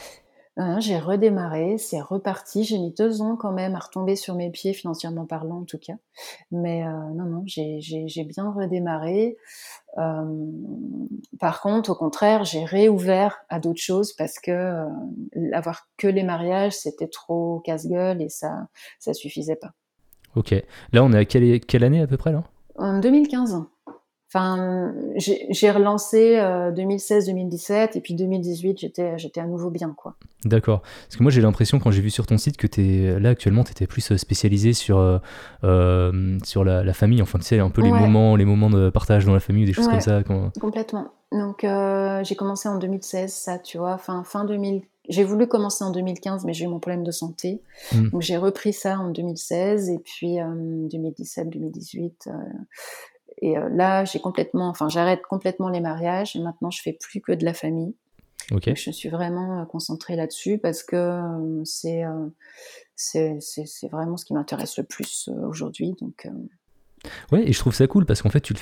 [0.79, 2.65] j'ai redémarré, c'est reparti.
[2.65, 5.77] J'ai mis deux ans quand même à retomber sur mes pieds, financièrement parlant en tout
[5.77, 5.93] cas.
[6.51, 9.37] Mais non, non, j'ai bien redémarré.
[11.39, 14.85] par contre, au contraire, j'ai réouvert à d'autres choses parce que
[15.53, 18.67] avoir que les mariages, c'était trop casse-gueule et ça,
[18.99, 19.71] ça suffisait pas.
[20.35, 20.53] Ok.
[20.93, 22.43] Là, on est à quelle, quelle année à peu près là?
[22.77, 23.65] En 2015.
[24.35, 30.15] Enfin, j'ai relancé 2016-2017 euh, et puis 2018, j'étais j'étais à nouveau bien quoi.
[30.43, 30.81] D'accord.
[30.81, 33.63] Parce que moi j'ai l'impression quand j'ai vu sur ton site que es, là actuellement
[33.63, 34.97] tu étais plus euh, spécialisé sur
[35.63, 39.25] euh, sur la, famille, enfin tu sais un peu les moments les moments de partage
[39.25, 40.21] dans la famille ou des choses comme ça.
[40.59, 41.13] Complètement.
[41.31, 41.65] Donc
[42.23, 46.45] j'ai commencé en 2016 ça, tu vois, fin fin 2000 j'ai voulu commencer en 2015,
[46.45, 47.61] mais j'ai eu mon problème de santé.
[47.91, 48.09] Hmm.
[48.09, 52.27] Donc j'ai repris ça en 2016 et puis 2017, 2018.
[52.27, 52.31] Euh,
[53.41, 57.21] et euh, là, j'ai complètement, enfin, j'arrête complètement les mariages et maintenant je fais plus
[57.21, 57.95] que de la famille.
[58.51, 58.69] Ok.
[58.75, 61.19] je suis vraiment euh, concentrée là-dessus parce que
[61.63, 62.03] c'est
[62.95, 65.95] c'est vraiment ce qui m'intéresse le plus aujourd'hui.
[65.99, 66.27] Donc
[67.31, 68.59] Ouais, et je trouve ça cool parce qu'en fait, tu le,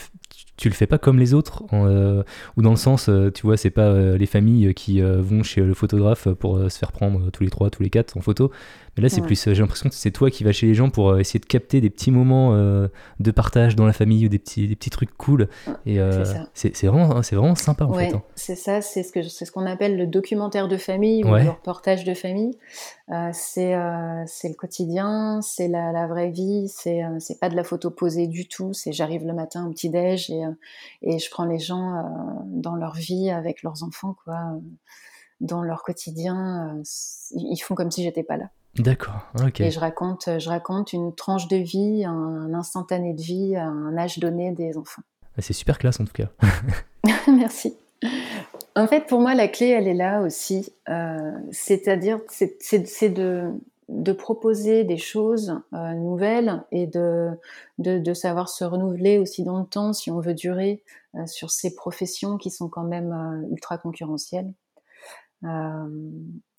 [0.55, 2.23] tu le fais pas comme les autres, euh,
[2.57, 5.61] ou dans le sens, euh, tu vois, c'est pas euh, les familles qui vont chez
[5.61, 8.51] le photographe pour se faire prendre tous les trois, tous les quatre en photo,
[8.95, 11.19] mais là, c'est plus, j'ai l'impression que c'est toi qui vas chez les gens pour
[11.19, 14.75] essayer de capter des petits moments de partage dans la famille ou des petits, des
[14.75, 15.47] petits trucs cool,
[15.85, 15.99] et
[16.53, 18.13] c'est vraiment, c'est vraiment sympa en fait.
[18.13, 18.21] Hein.
[18.35, 21.49] C'est ça, c'est ce que c'est ce qu'on appelle le documentaire de famille ou le
[21.49, 22.57] reportage de famille.
[23.33, 23.75] C'est
[24.25, 28.27] c'est le quotidien, c'est la, la, vraie vie, c'est c'est pas de la photo posée
[28.27, 30.51] du tout, c'est j'arrive le matin au petit déj et euh,
[31.01, 32.01] et je prends les gens euh,
[32.45, 34.59] dans leur vie avec leurs enfants, quoi, euh,
[35.41, 36.81] dans leur quotidien.
[37.31, 38.49] ils font comme si j'étais pas là.
[38.75, 39.61] D'accord, ok.
[39.61, 44.17] Et je raconte, je raconte une tranche de vie, un instantané de vie un âge
[44.17, 45.03] donné des enfants.
[45.37, 46.29] Ah, c'est super classe en tout cas.
[47.27, 47.75] Merci.
[48.75, 50.73] En fait, pour moi, la clé, elle est là aussi.
[51.51, 57.37] C'est-à-dire, c'est de, proposer des choses euh, nouvelles et de,
[58.13, 60.81] savoir se renouveler aussi dans le temps si on veut durer
[61.15, 64.51] euh, sur ces professions qui sont quand même euh, ultra concurrentielles.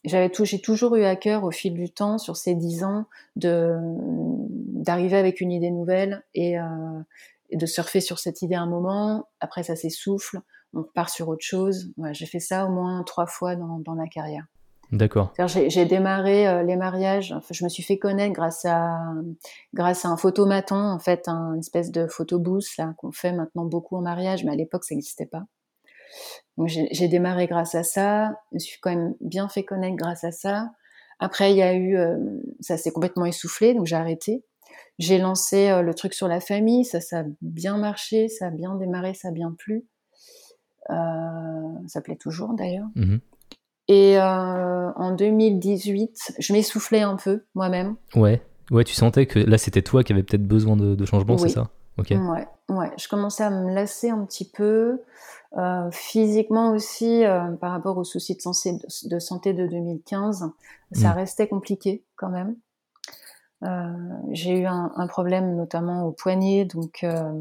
[0.04, 5.16] J'avais j'ai toujours eu à cœur au fil du temps, sur ces dix ans, d'arriver
[5.16, 6.56] avec une idée nouvelle et,
[7.50, 9.28] de surfer sur cette idée un moment.
[9.40, 10.40] Après, ça s'essouffle,
[10.74, 11.92] on repart sur autre chose.
[12.12, 14.46] J'ai fait ça au moins trois fois dans, dans la carrière.
[14.92, 15.32] D'accord.
[15.46, 19.00] J'ai démarré les mariages, je me suis fait connaître grâce à,
[19.72, 23.96] grâce à un photomaton, en fait, un espèce de photobooth là qu'on fait maintenant beaucoup
[23.96, 25.44] en mariage, mais à l'époque ça n'existait pas.
[26.58, 30.22] Donc j'ai démarré grâce à ça, je me suis quand même bien fait connaître grâce
[30.22, 30.70] à ça.
[31.18, 31.96] Après, il y a eu,
[32.60, 34.44] ça s'est complètement essoufflé, donc j'ai arrêté.
[34.98, 38.76] J'ai lancé le truc sur la famille, ça, ça a bien marché, ça a bien
[38.76, 39.86] démarré, ça a bien plu.
[40.88, 42.86] Ça plaît toujours d'ailleurs.
[42.94, 43.16] Mmh
[43.88, 47.96] Et en 2018, je m'essoufflais un peu moi-même.
[48.14, 51.48] Ouais, ouais, tu sentais que là c'était toi qui avais peut-être besoin de, changement, c'est
[51.48, 51.70] ça?
[51.96, 52.10] Ok.
[52.10, 55.00] Ouais, ouais, je commençais à me lasser un petit peu.
[55.56, 60.50] Euh, physiquement aussi, euh, par rapport aux soucis de santé de, santé de 2015,
[60.90, 61.12] ça mmh.
[61.12, 62.56] restait compliqué quand même.
[63.64, 63.92] Euh,
[64.32, 67.32] j'ai eu un, un, problème notamment au poignet, donc euh,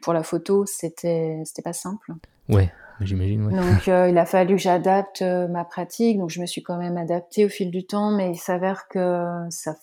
[0.00, 2.12] pour la photo, c'était c'était pas simple.
[2.48, 3.46] Ouais, j'imagine.
[3.46, 3.54] Ouais.
[3.54, 6.96] Donc euh, il a fallu que j'adapte ma pratique, donc je me suis quand même
[6.96, 9.74] adaptée au fil du temps, mais il s'avère que ça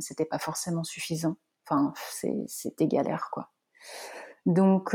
[0.00, 1.36] c'était pas forcément suffisant.
[1.68, 1.92] Enfin,
[2.46, 3.50] c'était galère quoi.
[4.46, 4.94] Donc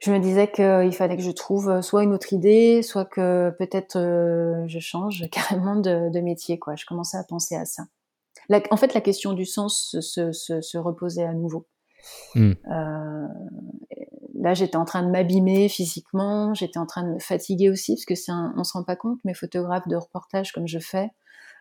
[0.00, 3.96] je me disais qu'il fallait que je trouve soit une autre idée, soit que peut-être
[3.96, 6.58] euh, je change carrément de, de, métier.
[6.58, 6.76] Quoi.
[6.76, 7.84] Je commençais à penser à ça.
[8.70, 11.66] En fait, la question du sens se, se, se reposait à nouveau.
[12.34, 12.52] Hmm.
[12.70, 13.26] Euh,
[14.40, 18.04] là, j'étais en train de m'abîmer physiquement, j'étais en train de me fatiguer aussi, parce
[18.04, 21.10] que c'est on se rend pas compte, mais photographes de reportage comme je fais,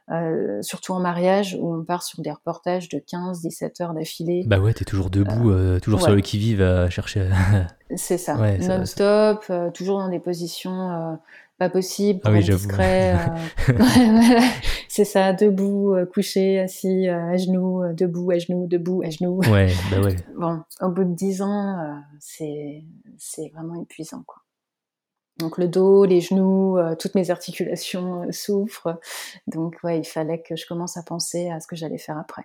[0.09, 4.43] euh, surtout en mariage où on part sur des reportages de 15-17 heures d'affilée.
[4.47, 7.29] Bah ouais, t'es toujours debout, euh, euh, toujours sur le qui-vive à chercher.
[7.95, 11.19] c'est ça, non-stop, toujours dans des positions
[11.57, 13.15] pas possibles, ah oui, discret.
[14.87, 19.39] c'est ça, debout, couché, assis, à genoux, debout, à genoux, debout, à genoux.
[19.49, 20.15] Ouais, bah ouais.
[20.37, 22.83] bon, au bout de 10 ans, c'est
[23.17, 24.43] c'est vraiment épuisant, quoi.
[25.39, 28.99] Donc le dos, les genoux, euh, toutes mes articulations euh, souffrent.
[29.45, 32.43] Donc ouais, il fallait que je commence à penser à ce que j'allais faire après.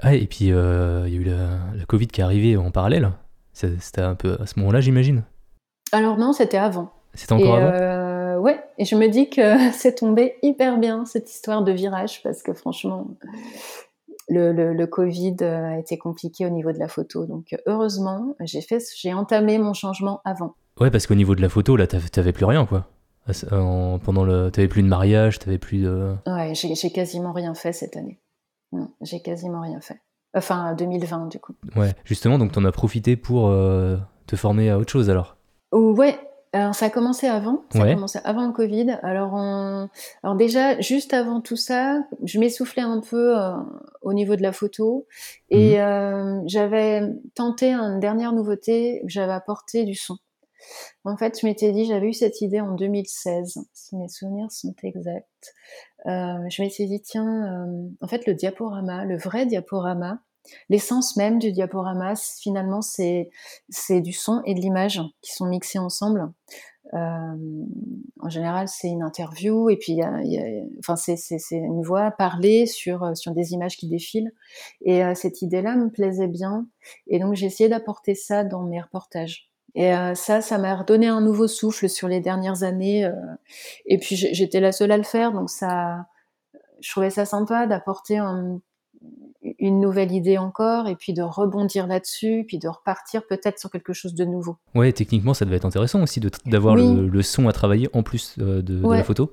[0.00, 3.10] Ah, et puis euh, il y a eu la, Covid qui est arrivée en parallèle.
[3.52, 5.22] C'était un peu à ce moment-là, j'imagine?
[5.92, 6.92] Alors non, c'était avant.
[7.14, 7.70] C'était encore avant?
[8.44, 12.42] Ouais, et je me dis que c'est tombé hyper bien cette histoire de virage parce
[12.42, 13.08] que franchement,
[14.28, 17.26] le, le, Covid a été compliqué au niveau de la photo.
[17.26, 20.54] Donc heureusement, j'ai fait, j'ai entamé mon changement avant.
[20.80, 22.86] Ouais, parce qu'au niveau de la photo, là, t'avais plus rien, quoi.
[24.04, 26.14] pendant le, t'avais plus de mariage, t'avais plus de.
[26.26, 28.20] Ouais, j'ai quasiment rien fait cette année.
[29.00, 30.00] J'ai quasiment rien fait.
[30.36, 31.54] Enfin, 2020, du coup.
[31.76, 35.36] Ouais, justement, donc t'en as profité pour euh, te former à autre chose alors?
[35.70, 36.18] Ouais,
[36.54, 38.98] alors ça a commencé avant, ça a commencé avant le Covid.
[39.02, 39.36] Alors,
[40.22, 43.52] alors déjà, juste avant tout ça, je m'essoufflais un peu euh,
[44.02, 45.06] au niveau de la photo
[45.50, 45.80] et mhm.
[45.80, 47.02] euh, j'avais
[47.34, 50.16] tenté une dernière nouveauté, j'avais apporté du son.
[51.04, 54.74] En fait, je m'étais dit, j'avais eu cette idée en 2016, si mes souvenirs sont
[54.82, 55.54] exacts.
[56.06, 57.66] Euh, je m'étais dit, tiens,
[58.00, 60.20] en fait, le diaporama, le vrai diaporama,
[60.68, 63.30] l'essence même du diaporama, finalement, c'est
[63.90, 66.32] du son et de l'image qui sont mixés ensemble.
[66.92, 67.66] Euh,
[68.20, 70.20] en général, c'est une interview et puis a,
[70.78, 71.16] enfin c'est
[71.50, 74.32] une voix parlée sur sur des images qui défilent.
[74.82, 76.66] Et euh, cette idée-là me plaisait bien
[77.06, 79.50] et donc j'ai essayé d'apporter ça dans mes reportages.
[79.74, 83.04] Et euh, ça, ça m'a redonné un nouveau souffle sur les dernières années.
[83.04, 83.12] Euh,
[83.86, 86.06] et puis j'étais la seule à le faire, donc ça,
[86.80, 88.20] je trouvais ça sympa d'apporter
[89.58, 93.92] une nouvelle idée encore, et puis de rebondir là-dessus, puis de repartir peut-être sur quelque
[93.92, 94.56] chose de nouveau.
[94.74, 98.62] Ouais, techniquement, ça devait être intéressant aussi d'avoir le, son à travailler en plus euh,
[98.62, 99.30] de, la photo.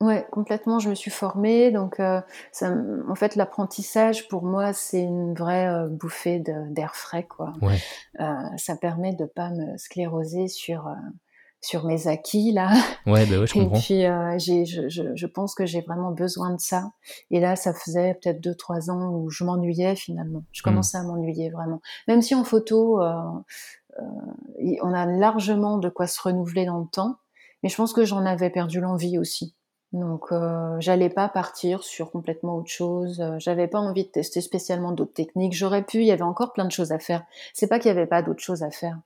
[0.00, 0.78] Ouais, complètement.
[0.78, 2.74] Je me suis formée, donc euh, ça,
[3.08, 7.52] en fait, l'apprentissage pour moi, c'est une vraie euh, bouffée d'air frais, quoi.
[7.60, 7.78] Ouais.
[8.18, 8.24] Euh,
[8.56, 10.88] ça permet de pas me scléroser sur
[11.60, 12.72] sur mes acquis là.
[13.06, 13.76] Ouais, bah ouais, je comprends.
[13.76, 14.04] Et puis,
[14.38, 16.92] j'ai, je, je, je, pense que j'ai vraiment besoin de ça.
[17.30, 20.44] Et là, ça faisait peut-être deux, trois ans où je m'ennuyais finalement.
[20.52, 20.64] Je hmm.
[20.64, 21.80] commençais à m'ennuyer vraiment.
[22.08, 23.00] Même si en photo,
[23.98, 27.16] on a largement de quoi se renouveler dans le temps,
[27.62, 29.54] mais je pense que j'en avais perdu l'envie aussi.
[29.92, 33.20] Donc, euh, j'allais pas partir sur complètement autre chose.
[33.20, 35.52] Euh, j'avais pas envie de tester spécialement d'autres techniques.
[35.52, 37.24] J'aurais pu, il y avait encore plein de choses à faire.
[37.54, 38.98] C'est pas qu'il y avait pas d'autres choses à faire,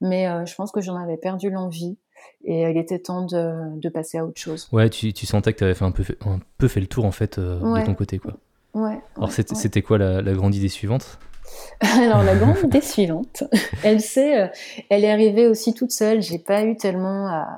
[0.00, 1.96] mais euh, je pense que j'en avais perdu l'envie
[2.44, 4.68] et il était temps de, de, passer à autre chose.
[4.72, 6.86] Ouais, tu, tu sentais que tu avais fait un peu, fait, un peu fait le
[6.86, 8.34] tour en fait de ton côté, quoi.
[8.74, 9.00] Ouais.
[9.16, 11.18] Alors, c'était quoi la, la, grande idée suivante?
[11.80, 13.44] Alors la grande idée suivante,
[13.82, 14.50] elle sait,
[14.90, 16.22] elle est arrivée aussi toute seule.
[16.22, 17.48] J'ai pas eu tellement à,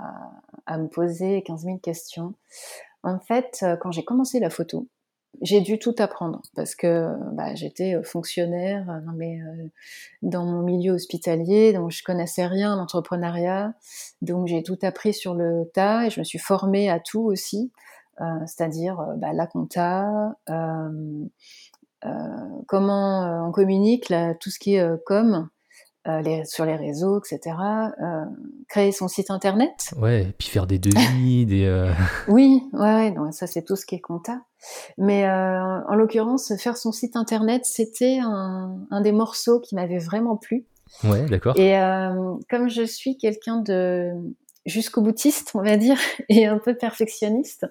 [0.67, 2.35] à me poser 15 000 questions.
[3.03, 4.87] En fait, euh, quand j'ai commencé la photo,
[5.41, 9.17] j'ai dû tout apprendre parce que bah, j'étais fonctionnaire dans,
[10.23, 13.75] dans mon milieu hospitalier, donc je connaissais rien l'entrepreneuriat,
[14.21, 17.73] donc j'ai tout appris sur le tas et je me suis formée à tout aussi,
[18.19, 20.37] c'est-à-dire bah, la compta,
[22.67, 25.49] comment on communique, tout ce qui est com,
[26.09, 27.57] euh, les, sur les réseaux, etc.
[28.03, 28.25] Euh,
[28.69, 29.93] créer son site internet.
[29.97, 31.65] Ouais, et puis faire des devis, des.
[31.65, 31.93] Euh...
[32.29, 34.41] Oui, ouais, ouais ça c'est tout ce qui est compta.
[34.99, 39.99] Mais euh, en l'occurrence, faire son site internet, c'était un, un, des morceaux qui m'avait
[39.99, 40.67] vraiment plu.
[41.05, 41.57] Ouais, d'accord.
[41.57, 44.11] Et euh, comme je suis quelqu'un de
[44.67, 47.67] jusqu'au boutiste, on va dire, et un peu perfectionniste,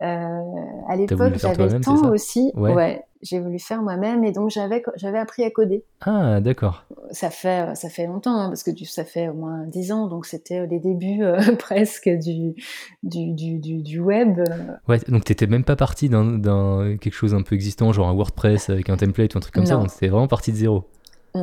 [0.00, 2.52] à l'époque, j'avais le temps aussi.
[2.54, 2.74] Ouais.
[2.74, 5.84] ouais j'ai voulu faire moi-même et donc j'avais j'avais appris à coder.
[6.00, 6.84] Ah, d'accord.
[7.10, 10.26] Ça fait ça fait longtemps hein, parce que ça fait au moins dix ans donc
[10.26, 12.54] c'était les débuts euh, presque du
[13.02, 14.40] du, du, du, du web.
[14.88, 18.70] Ouais, donc t'étais même pas parti d'un quelque chose un peu existant genre un WordPress
[18.70, 20.84] avec un template ou un truc comme ça, donc c'était vraiment parti de zéro.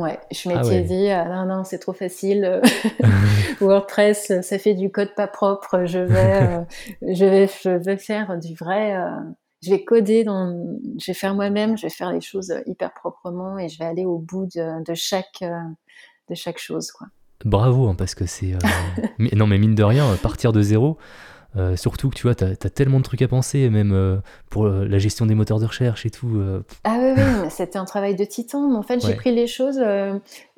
[0.00, 2.60] Ouais, je ah m'étais dit, ah non, non, c'est trop facile.
[3.60, 5.84] WordPress, ça fait du code pas propre.
[5.84, 6.60] Je vais, euh,
[7.14, 8.96] je vais, je vais faire du vrai.
[8.96, 9.10] Euh,
[9.62, 11.76] je vais coder, dans, je vais faire moi-même.
[11.76, 14.94] Je vais faire les choses hyper proprement et je vais aller au bout de, de
[14.94, 15.60] chaque, euh,
[16.28, 17.06] de chaque chose, quoi.
[17.44, 18.54] Bravo, hein, parce que c'est.
[19.18, 20.98] non, mais mine de rien, partir de zéro.
[21.56, 24.16] Euh, surtout que tu vois, tu as, tellement de trucs à penser, même euh,
[24.50, 26.42] pour euh, la gestion des moteurs de recherche et tout.
[26.84, 28.68] Ah oui, oui, c'était un travail de titan.
[28.68, 29.78] Mais en fait, j'ai pris les choses.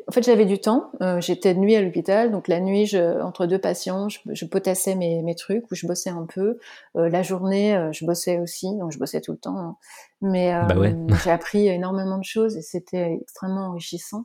[0.08, 0.90] En fait, j'avais du temps.
[1.18, 4.94] J'étais de nuit à l'hôpital, donc la nuit, je, entre deux patients, je, je potassais
[4.94, 6.58] mes, mes, trucs ou je bossais un peu.
[6.94, 9.58] la journée, je bossais aussi, donc je bossais tout le temps.
[9.58, 9.76] Hein.
[10.22, 10.76] Mais bah
[11.24, 14.24] j'ai appris énormément de choses et c'était extrêmement enrichissant.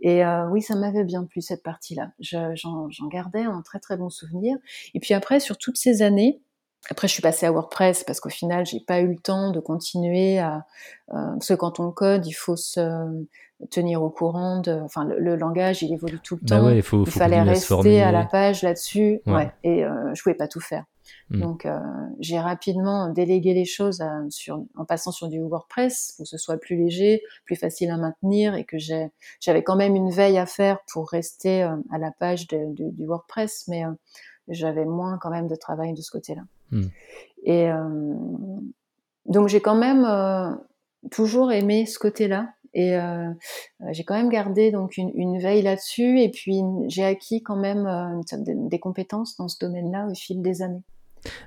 [0.00, 2.12] Et euh, oui, ça m'avait bien plu cette partie-là.
[2.20, 4.56] J'en gardais un très très bon souvenir.
[4.94, 6.40] Et puis après, sur toutes ces années,
[6.90, 9.60] après, je suis passée à WordPress parce qu'au final, j'ai pas eu le temps de
[9.60, 10.64] continuer à.
[11.12, 13.26] Euh, parce que quand on code, il faut se
[13.70, 14.72] tenir au courant de.
[14.84, 16.66] Enfin, le, langage, il évolue tout le bah temps.
[16.66, 19.20] Ouais, il, faut, il fallait rester à la page là-dessus.
[19.26, 19.32] Ouais.
[19.32, 19.52] ouais.
[19.64, 20.84] Et euh, je pouvais pas tout faire.
[21.30, 21.40] Mm.
[21.40, 21.78] Donc, euh,
[22.20, 26.38] j'ai rapidement délégué les choses à, sur, en passant sur du WordPress pour que ce
[26.38, 30.46] soit plus léger, plus facile à maintenir et que j'avais quand même une veille à
[30.46, 33.90] faire pour rester euh, à la page de, de, du WordPress, mais euh,
[34.48, 36.42] j'avais moins quand même de travail de ce côté-là.
[36.70, 36.86] Mm.
[37.44, 37.68] Et
[39.26, 40.58] donc, j'ai quand même
[41.10, 42.48] toujours aimé ce côté-là.
[42.74, 42.96] Et
[43.90, 48.22] j'ai quand même gardé donc une, une veille là-dessus, et puis j'ai acquis quand même
[48.46, 50.82] des compétences dans ce domaine-là au fil des années.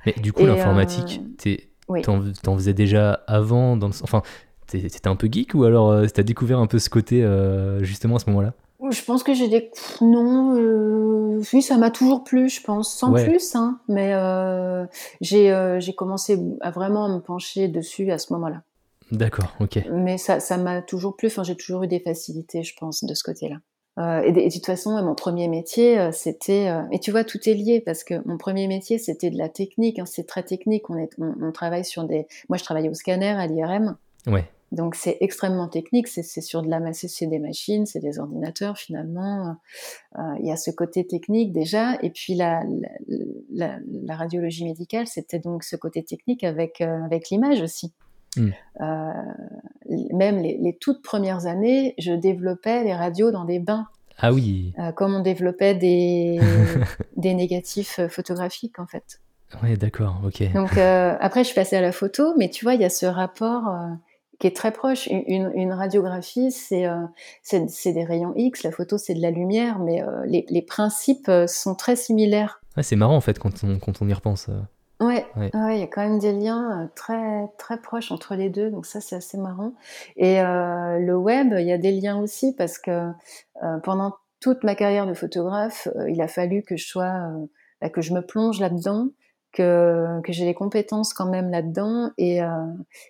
[0.05, 2.01] Mais du coup, l'informatique, euh...
[2.01, 4.21] t'en faisais déjà avant dans Enfin,
[4.67, 8.15] t'étais un peu geek ou alors euh, t'as découvert un peu ce côté euh, justement
[8.15, 8.53] à ce moment-là?
[8.89, 9.69] Je pense que j'ai des
[10.01, 14.85] non, euh, oui, ça m'a toujours plu, je pense, sans plus, hein, mais euh,
[15.21, 18.63] j'ai euh, commencé à vraiment me pencher dessus à ce moment-là.
[19.11, 19.83] D'accord, ok.
[19.91, 23.13] Mais ça ça m'a toujours plu, enfin j'ai toujours eu des facilités, je pense, de
[23.13, 23.57] ce côté-là.
[23.99, 26.69] Euh, et, de, toute façon, mon premier métier, euh, c'était.
[26.69, 29.49] Euh, et tu vois, tout est lié parce que mon premier métier, c'était de la
[29.49, 29.99] technique.
[29.99, 30.89] Hein, c'est très technique.
[30.89, 32.27] On, est, on, travaille sur des.
[32.49, 33.97] Moi, je travaillais au scanner à l'IRM.
[34.27, 34.45] Ouais.
[34.71, 36.07] Donc c'est extrêmement technique.
[36.07, 39.57] C'est sur de la c'est des machines, c'est des ordinateurs finalement.
[40.39, 41.97] Il y a ce côté technique déjà.
[42.01, 42.63] Et puis la,
[43.51, 47.91] la, la radiologie médicale, c'était donc ce côté technique avec avec l'image aussi.
[48.37, 48.49] Mm.
[48.81, 49.11] Euh,
[50.13, 53.87] même les, les, toutes premières années, je développais les radios dans des bains.
[54.21, 54.73] Ah oui.
[54.79, 56.39] Euh, comme on développait des,
[57.17, 59.19] des négatifs euh, photographiques en fait.
[59.63, 60.53] Oui, d'accord, ok.
[60.53, 62.89] Donc euh, après, je suis passée à la photo, mais tu vois, il y a
[62.89, 63.63] ce rapport
[64.39, 65.07] qui est très proche.
[65.07, 66.85] Une, une radiographie, c'est
[67.43, 71.75] c'est des rayons X, la photo, c'est de la lumière, mais les, les, principes sont
[71.75, 72.61] très similaires.
[72.77, 74.49] Ouais, c'est marrant en fait quand on, quand on y repense.
[75.01, 78.69] Ouais, il y a quand même des liens euh, très très proches entre les deux,
[78.69, 79.73] donc ça c'est assez marrant.
[80.15, 83.09] Et euh, le web, il y a des liens aussi parce que
[83.63, 87.31] euh, pendant toute ma carrière de photographe, il a fallu que je sois,
[87.81, 89.07] bah, que je me plonge là-dedans,
[89.53, 92.39] que que j'ai des compétences quand même là-dedans, et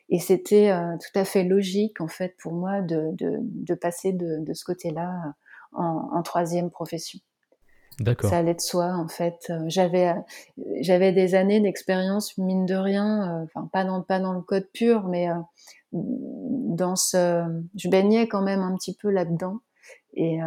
[0.09, 4.39] et c'était tout à fait logique en fait pour moi de de, de passer de,
[4.39, 5.11] de ce côté-là
[5.73, 7.19] en, en troisième profession.
[8.29, 9.47] Ça allait de soi, en fait.
[9.49, 10.13] Euh, j'avais, euh,
[10.81, 14.67] j'avais des années d'expérience, mine de rien, euh, enfin, pas dans, pas dans le code
[14.73, 15.27] pur, mais
[15.91, 17.43] dans ce,
[17.75, 19.59] je baignais quand même un petit peu là-dedans.
[20.13, 20.39] Et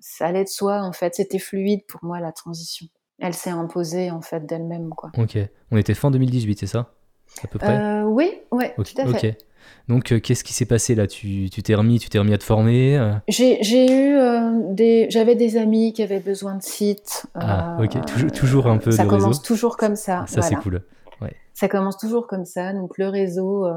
[0.00, 1.14] ça allait de soi, en fait.
[1.14, 2.86] C'était fluide pour moi, la transition.
[3.18, 5.10] Elle s'est imposée, en fait, d'elle-même, quoi.
[5.16, 5.38] Ok.
[5.70, 6.92] On était fin 2018, c'est ça?
[7.42, 8.02] À peu près?
[8.02, 9.30] Oui, ouais, tout à fait.
[9.30, 9.36] Ok.
[9.88, 11.06] Donc, euh, qu'est-ce qui s'est passé là?
[11.06, 13.12] Tu t'es remis, tu t'es remis à te former euh?
[13.28, 17.26] J'ai eu euh, des, j'avais des amis qui avaient besoin de sites.
[17.34, 18.90] Ah, ok, toujours, toujours un peu.
[18.90, 20.24] Ça de commence toujours comme ça.
[20.26, 20.82] Ça c'est cool.
[21.54, 22.72] Ça commence toujours comme ça.
[22.72, 23.74] Donc le réseau, euh,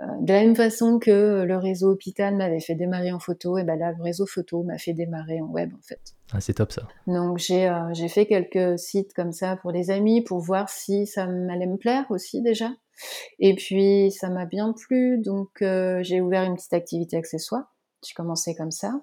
[0.00, 3.64] euh, de la même façon que le réseau hôpital m'avait fait démarrer en photo, et
[3.64, 6.00] ben là le réseau photo m'a fait démarrer en web en fait.
[6.32, 6.82] Ah, c'est top ça.
[7.06, 11.06] Donc j'ai euh, j'ai fait quelques sites comme ça pour les amis pour voir si
[11.06, 12.70] ça m'allait me plaire aussi déjà.
[13.38, 17.74] Et puis ça m'a bien plu, donc j'ai ouvert une petite activité accessoire.
[18.06, 19.00] J'ai commencé comme ça.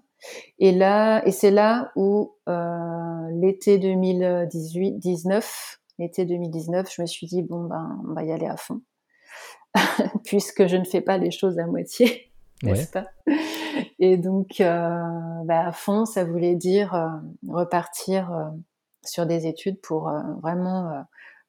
[0.60, 7.28] Et là, et c'est là où euh, l'été 2018, 19, l'été 2019, je me suis
[7.28, 8.82] dit bon ben on va y aller à fond,
[10.26, 12.32] puisque je ne fais pas les choses à moitié,
[12.64, 13.08] n'est-ce pas?
[14.00, 15.00] Et donc euh,
[15.46, 17.08] bah, à fond, ça voulait dire euh,
[17.48, 18.46] repartir euh,
[19.04, 21.02] sur des études pour euh, vraiment euh,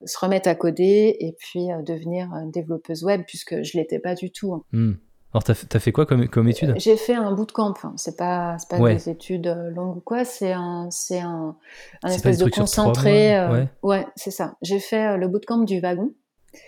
[0.05, 4.55] se remettre à coder et puis devenir développeuse web, puisque je l'étais pas du tout.
[4.55, 4.63] Hein.
[4.73, 4.93] Hmm.
[5.35, 6.75] Alors, t'as as fait quoi comme, comme étude?
[6.79, 7.75] J'ai fait un bootcamp.
[7.83, 7.93] Hein.
[7.97, 8.95] C'est pas, pas ouais.
[8.95, 10.25] des études euh, longues ou quoi.
[10.25, 11.55] C'est un, c'est un,
[12.03, 13.37] un espèce de concentré.
[13.37, 14.57] Mois, ouais, euh, ouais c'est ça.
[14.63, 16.15] J'ai fait euh, le bootcamp du wagon.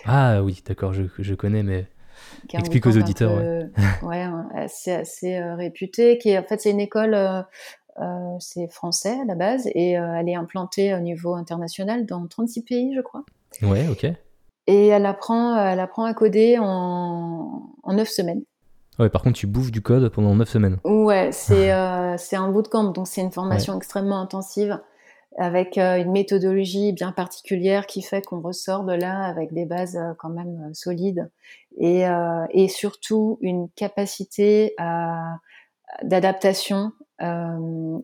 [0.05, 1.87] Ah oui, d'accord, je, je, connais, mais
[2.53, 3.39] explique aux auditeurs.
[3.39, 3.71] Peu,
[4.07, 6.19] ouais, assez, assez euh, réputé.
[6.19, 7.15] Qui est, en fait, c'est une école.
[7.15, 7.41] Euh,
[8.39, 12.95] c'est français à la base et elle est implantée au niveau international dans 36 pays,
[12.95, 13.25] je crois.
[13.63, 14.07] Ouais, ok.
[14.67, 18.43] Et elle apprend, elle apprend à coder en, en 9 semaines.
[18.99, 20.79] Ouais, par contre, tu bouffes du code pendant 9 semaines.
[20.85, 23.79] Ouais, c'est euh, un bootcamp, donc c'est une formation ouais.
[23.79, 24.79] extrêmement intensive
[25.39, 29.97] avec euh, une méthodologie bien particulière qui fait qu'on ressort de là avec des bases
[29.97, 31.31] euh, quand même euh, solides
[31.79, 34.75] et, euh, et, surtout une capacité
[36.03, 36.93] d'adaptation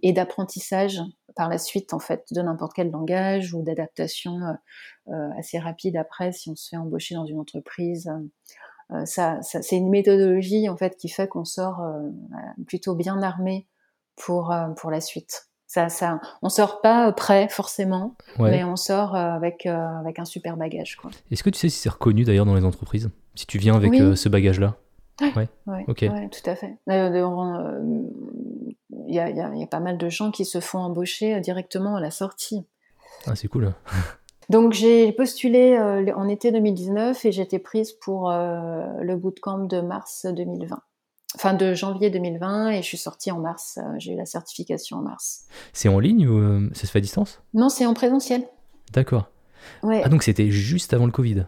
[0.03, 1.01] et d'apprentissage
[1.37, 4.39] par la suite en fait de n'importe quel langage ou d'adaptation
[5.39, 8.11] assez rapide après si on se fait embaucher dans une entreprise
[8.93, 12.09] euh, ça, ça c'est une méthodologie en fait qui fait qu'on sort euh,
[12.67, 13.67] plutôt bien armé
[14.17, 15.49] pour euh, pour la suite.
[15.69, 18.53] Ça, ça, on sort pas prêt forcément, ouais.
[18.53, 20.97] mais on sort avec avec un super bagage.
[21.33, 23.91] Est-ce que tu sais si c'est reconnu d'ailleurs dans les entreprises, si tu viens avec
[23.91, 24.17] oui.
[24.17, 24.77] ce bagage-là?
[25.21, 26.77] Ouais, ouais, tout à fait.
[26.89, 26.93] Il
[29.15, 31.97] y, a, y, a, y, a, pas mal de gens qui se font embaucher directement
[31.97, 32.65] à la sortie.
[33.27, 33.73] Ah, c'est cool.
[34.51, 39.81] Donc j'ai postulé euh, en été 2019 et j'étais prise pour euh, le bootcamp de
[39.81, 40.79] mars 2020.
[41.35, 43.79] Enfin de janvier 2020 et je suis sortie en mars.
[43.79, 45.47] Euh, j'ai eu la certification en mars.
[45.73, 47.43] C'est en ligne ou euh, ça se fait à distance?
[47.55, 48.47] Non, c'est en présentiel.
[48.93, 49.29] D'accord.
[49.83, 50.03] Ouais.
[50.05, 51.47] Ah donc c'était juste avant le Covid?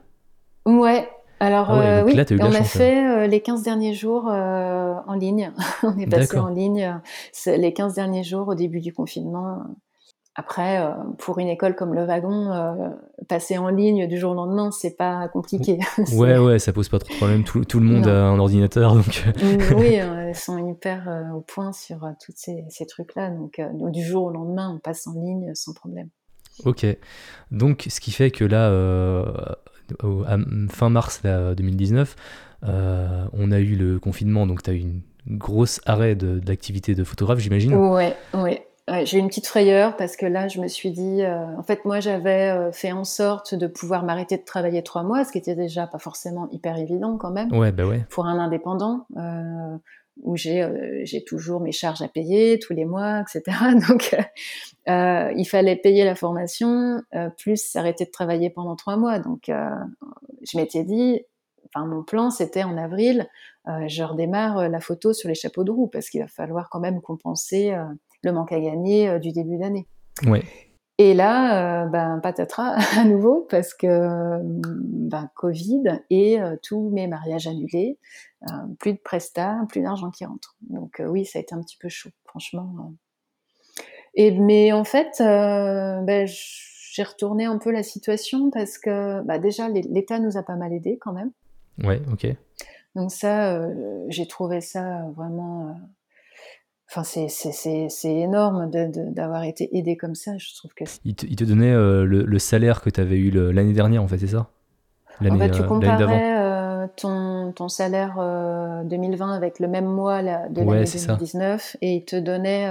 [0.67, 1.09] Ouais.
[1.41, 5.53] Alors ah ouais, oui, là, on a fait les 15 derniers jours en ligne.
[5.83, 7.01] on est passé en ligne
[7.47, 9.63] les 15 derniers jours au début du confinement.
[10.41, 12.91] Après, euh, pour une école comme le wagon, euh,
[13.29, 15.81] passer en ligne du jour au lendemain, c'est pas compliqué.
[16.13, 17.43] ouais, ouais, ça pose pas trop de problème.
[17.43, 18.13] Tout, tout le monde non.
[18.13, 19.25] a un ordinateur, donc.
[19.77, 23.31] oui, elles sont hyper euh, au point sur euh, tous ces, ces trucs-là.
[23.31, 26.09] Donc, euh, du jour au lendemain, on passe en ligne sans problème.
[26.65, 26.87] Ok.
[27.51, 28.71] Donc, ce qui fait que là,
[30.03, 30.37] au, à
[30.71, 32.17] fin mars là, 2019,
[32.63, 36.95] on a eu le confinement, donc tu as eu une grosse arrêt de, de l'activité
[36.95, 37.75] de photographe, j'imagine.
[37.75, 38.65] Ouais, ouais.
[38.91, 41.63] Ouais, j'ai eu une petite frayeur parce que là, je me suis dit, euh, en
[41.63, 45.33] fait, moi, j'avais euh, fait en sorte de pouvoir m'arrêter de travailler trois mois, ce
[45.33, 47.53] qui était déjà pas forcément hyper évident quand même.
[47.53, 48.07] Ouais, bah ouais.
[48.09, 49.77] Pour un indépendant, euh,
[50.23, 53.57] où j'ai euh, j'ai toujours mes charges à payer tous les mois, etc.
[53.89, 54.17] Donc,
[54.89, 57.01] euh, il fallait payer la formation
[57.37, 59.19] plus s'arrêter de travailler pendant trois mois.
[59.19, 61.21] Donc, je m'étais dit,
[61.67, 63.29] enfin, mon plan, c'était en avril,
[63.67, 67.01] je redémarre la photo sur les chapeaux de roue parce qu'il va falloir quand même
[67.01, 67.75] compenser
[68.23, 69.87] le manque à gagner euh, du début d'année.
[70.27, 70.45] Ouais.
[71.01, 77.07] Et là, euh, ben, patatras à nouveau parce que ben, Covid et euh, tous mes
[77.07, 77.99] mariages annulés,
[78.43, 80.57] euh, plus de prestats, plus d'argent qui rentre.
[80.69, 82.93] Donc euh, oui, ça a été un petit peu chaud, franchement.
[84.15, 89.69] Et mais en fait, ben, j'ai retourné un peu la situation parce que bah, déjà
[89.69, 91.31] l'État nous a pas mal aidé quand même.
[91.85, 92.27] Ouais, ok.
[92.97, 93.69] Donc ça,
[94.09, 95.77] j'ai trouvé ça vraiment
[96.91, 100.39] Enfin, c'est énorme d'avoir été aidé comme ça.
[100.39, 103.19] Je trouve que il te, il te donnait euh, le, le, salaire que tu avais
[103.19, 104.49] eu l'année dernière, en fait, c'est ça?
[105.21, 110.49] En fait, tu comparais euh, ton, ton salaire euh, 2020 avec le même mois là,
[110.49, 111.79] de l'année ouais, 2019 ça.
[111.81, 112.69] et il te donnait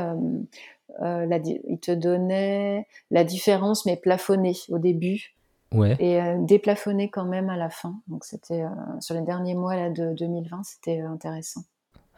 [1.01, 5.34] euh, la, il te donnait la différence, mais plafonnée au début.
[5.74, 5.97] Ouais.
[5.99, 7.99] Et déplafonné quand même à la fin.
[8.07, 8.63] Donc, c'était
[9.01, 11.63] sur les derniers mois là, de 2020, c'était intéressant.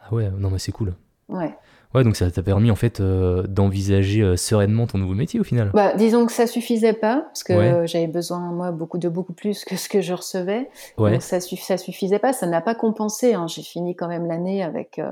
[0.00, 0.94] Ah ouais, non, mais c'est cool.
[1.28, 1.52] Ouais.
[1.94, 5.44] Ouais, donc ça t'a permis en fait euh, d'envisager euh, sereinement ton nouveau métier au
[5.44, 5.70] final.
[5.74, 7.86] Bah, disons que ça suffisait pas parce que ouais.
[7.88, 10.70] j'avais besoin moi beaucoup de beaucoup plus que ce que je recevais.
[10.98, 11.12] Ouais.
[11.12, 13.34] Donc ça, ça suffisait pas, ça n'a pas compensé.
[13.34, 13.48] Hein.
[13.48, 15.10] J'ai fini quand même l'année avec euh,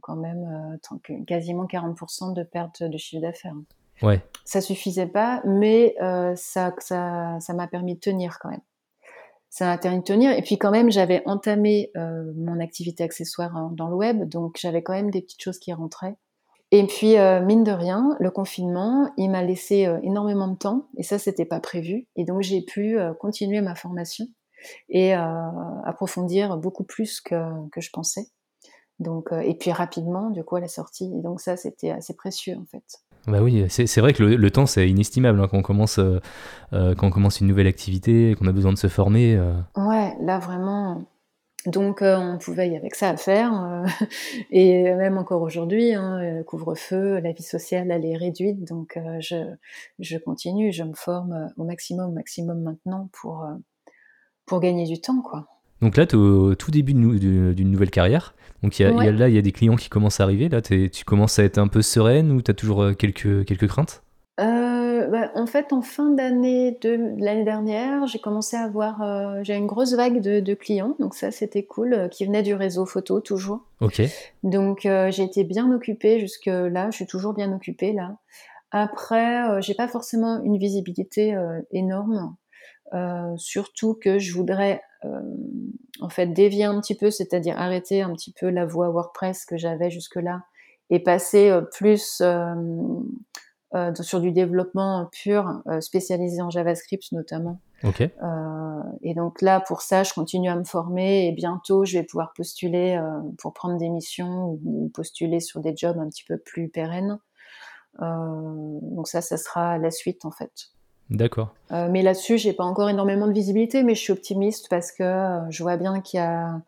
[0.00, 0.78] quand même
[1.26, 3.56] quasiment 40% de perte de chiffre d'affaires.
[4.02, 4.20] Ouais.
[4.44, 5.96] Ça suffisait pas, mais
[6.36, 8.60] ça, ça, ça m'a permis de tenir quand même
[9.52, 10.32] ça m'a permis de tenir.
[10.32, 14.56] Et puis quand même, j'avais entamé euh, mon activité accessoire hein, dans le web, donc
[14.58, 16.16] j'avais quand même des petites choses qui rentraient.
[16.70, 20.88] Et puis, euh, mine de rien, le confinement, il m'a laissé euh, énormément de temps,
[20.96, 22.08] et ça, c'était pas prévu.
[22.16, 24.24] Et donc, j'ai pu continuer ma formation
[24.88, 28.28] et approfondir beaucoup plus que, que je pensais.
[29.00, 31.12] Donc, et puis rapidement, du coup, à la sortie.
[31.14, 33.02] Et donc, ça, c'était assez précieux, en fait.
[33.26, 36.20] Bah oui, c'est vrai que le, temps c'est inestimable hein, quand, on commence, euh,
[36.72, 39.36] euh, quand on commence une nouvelle activité, qu'on a besoin de se former.
[39.36, 39.52] Euh.
[39.76, 41.04] Ouais, là vraiment.
[41.66, 43.84] Donc on pouvait y avec ça à faire.
[44.50, 48.64] et même encore aujourd'hui, hein, couvre-feu, la vie sociale elle est réduite.
[48.64, 49.54] Donc je,
[50.00, 53.46] je continue, je me forme au maximum, au maximum maintenant pour,
[54.46, 55.22] pour gagner du temps.
[55.22, 55.46] quoi.
[55.82, 58.34] Donc là, tu es au tout début d'une nouvelle carrière.
[58.62, 60.48] Donc y a, là, il y a des clients qui commencent à arriver.
[60.48, 63.66] Là, tu commences à être un peu sereine ou tu as toujours euh, quelques, quelques
[63.66, 64.04] craintes?
[64.38, 69.40] Euh, bah, En fait, en fin d'année de, l'année dernière, j'ai commencé à avoir euh,
[69.42, 70.94] j'ai une grosse vague de, clients.
[71.00, 73.64] Donc ça, c'était cool, qui venaient du réseau photo toujours.
[73.80, 74.00] Ok.
[74.44, 76.90] Donc j'ai été bien occupée jusque là.
[76.92, 78.18] Je suis toujours bien occupée là.
[78.70, 81.36] Après, j'ai pas forcément une visibilité
[81.72, 82.36] énorme.
[83.36, 84.80] surtout que je voudrais
[86.00, 89.56] en fait dévier un petit peu, c'est-à-dire arrêter un petit peu la voie WordPress que
[89.56, 90.42] j'avais jusque-là
[90.90, 92.54] et passer euh, plus euh,
[94.00, 97.60] sur du développement pur, spécialisé en JavaScript notamment.
[97.84, 98.10] Okay.
[99.02, 102.32] et donc là, pour ça, je continue à me former et bientôt, je vais pouvoir
[102.36, 103.00] postuler
[103.38, 107.18] pour prendre des missions ou, postuler sur des jobs un petit peu plus pérennes.
[107.98, 110.52] donc ça, ça sera la suite en fait.
[111.12, 111.54] D'accord.
[111.72, 115.02] Euh, mais là-dessus, j'ai pas encore énormément de visibilité, mais je suis optimiste parce que
[115.02, 116.62] euh, je vois bien qu'il y a,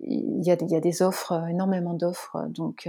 [0.00, 2.38] il y a, il y a des offres, euh, énormément d'offres.
[2.48, 2.88] Donc,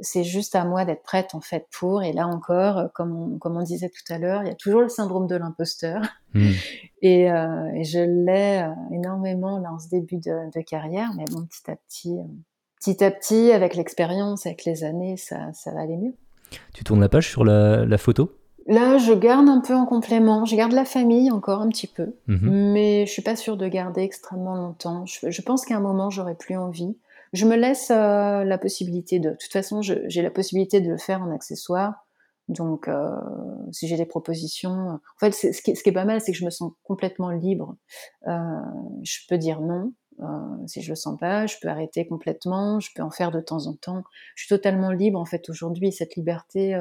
[0.00, 2.02] c'est juste à moi d'être prête en fait pour.
[2.02, 4.80] Et là encore, comme on, comme on disait tout à l'heure, il y a toujours
[4.80, 6.00] le syndrome de l'imposteur.
[6.32, 6.50] Hmm.
[7.06, 11.70] Et, et, je l'ai énormément là en ce début de, de, carrière, mais bon, petit
[11.70, 12.16] à petit,
[12.80, 16.14] petit à petit, avec l'expérience, avec les années, ça, ça va aller mieux.
[16.72, 18.32] Tu tournes la page sur la, la photo?
[18.66, 20.44] Là, je garde un peu en complément.
[20.46, 22.72] Je garde la famille encore un petit peu, mhm.
[22.72, 25.04] mais je suis pas sûre de garder extrêmement longtemps.
[25.06, 26.96] Je, pense qu'à un moment, j'aurais plus envie.
[27.34, 29.30] Je me laisse euh, la possibilité de.
[29.30, 32.06] De toute façon, j'ai la possibilité de le faire en accessoire.
[32.48, 33.10] Donc, euh,
[33.72, 36.38] si j'ai des propositions, en fait, ce qui, ce qui, est pas mal, c'est que
[36.38, 37.76] je me sens complètement libre.
[38.28, 38.60] Euh,
[39.02, 39.92] je peux dire non
[40.66, 41.46] si je le sens pas.
[41.46, 42.78] Je peux arrêter complètement.
[42.78, 44.04] Je peux en faire de temps en temps.
[44.36, 45.90] Je suis totalement libre en fait aujourd'hui.
[45.90, 46.78] Cette liberté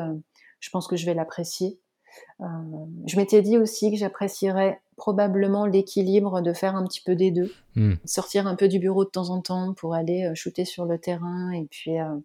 [0.64, 1.78] je pense que je vais l'apprécier.
[2.40, 2.46] Euh,
[3.06, 7.52] je m'étais dit aussi que j'apprécierais probablement l'équilibre de faire un petit peu des deux,
[7.76, 7.96] hmm.
[8.06, 10.98] sortir un peu du bureau de temps en temps pour aller euh, shooter sur le
[11.00, 12.16] terrain et puis euh,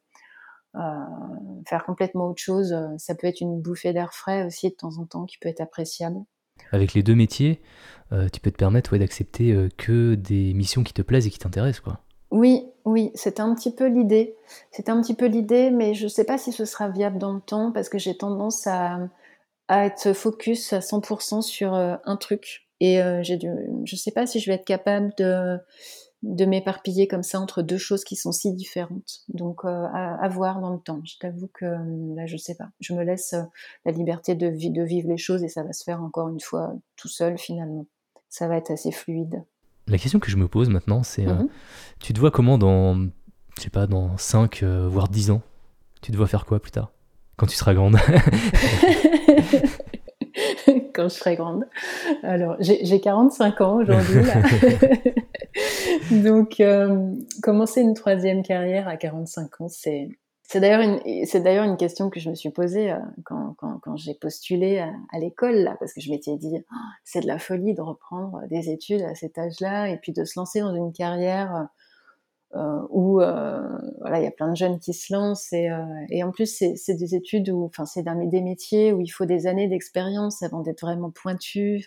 [1.66, 2.76] faire complètement autre chose.
[2.98, 5.60] Ça peut être une bouffée d'air frais aussi de temps en temps qui peut être
[5.60, 6.18] appréciable.
[6.70, 7.60] Avec les deux métiers,
[8.32, 12.04] tu peux te permettre d'accepter que des missions qui te plaisent et qui t'intéressent, quoi.
[12.30, 14.36] Oui, oui, c'est un petit peu l'idée.
[14.70, 17.32] C'est un petit peu l'idée, mais je ne sais pas si ce sera viable dans
[17.32, 19.08] le temps parce que j'ai tendance à,
[19.70, 22.68] être focus à 100% sur euh, un truc.
[22.80, 25.58] Et euh, je ne sais pas si je vais être capable de,
[26.22, 29.24] de m'éparpiller comme ça entre deux choses qui sont si différentes.
[29.28, 31.00] Donc, euh, à, voir dans le temps.
[31.04, 31.64] Je t'avoue que
[32.14, 32.68] là, je ne sais pas.
[32.80, 33.34] Je me laisse
[33.84, 37.08] la liberté de vivre les choses et ça va se faire encore une fois tout
[37.08, 37.86] seul finalement.
[38.28, 39.42] Ça va être assez fluide.
[39.88, 41.48] La question que je me pose maintenant, c'est euh, mhm.
[41.98, 42.94] tu te vois comment dans,
[43.56, 45.42] je sais pas, dans 5 euh, voire 10 ans
[46.02, 46.92] Tu te vois faire quoi plus tard?
[47.36, 47.96] Quand tu seras grande
[50.94, 51.64] Quand je serai grande.
[52.22, 54.20] Alors, j'ai 45 ans aujourd'hui.
[56.22, 60.08] Donc, euh, commencer une troisième carrière à 45 ans, c'est
[60.48, 63.96] c'est d'ailleurs une, c'est d'ailleurs une question que je me suis posée euh, quand, quand,
[63.96, 66.74] j'ai postulé à, l'école là, parce que je m'étais dit oh,
[67.04, 70.40] c'est de la folie de reprendre des études à cet âge-là et puis de se
[70.40, 71.68] lancer dans une carrière
[72.56, 75.68] euh, où euh, voilà il y a plein de jeunes qui se lancent et,
[76.08, 79.26] et en plus c'est, c'est des études où enfin c'est des métiers où il faut
[79.26, 81.86] des années d'expérience avant d'être vraiment pointu.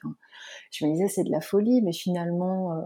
[0.70, 2.80] Je me disais c'est de la folie, mais finalement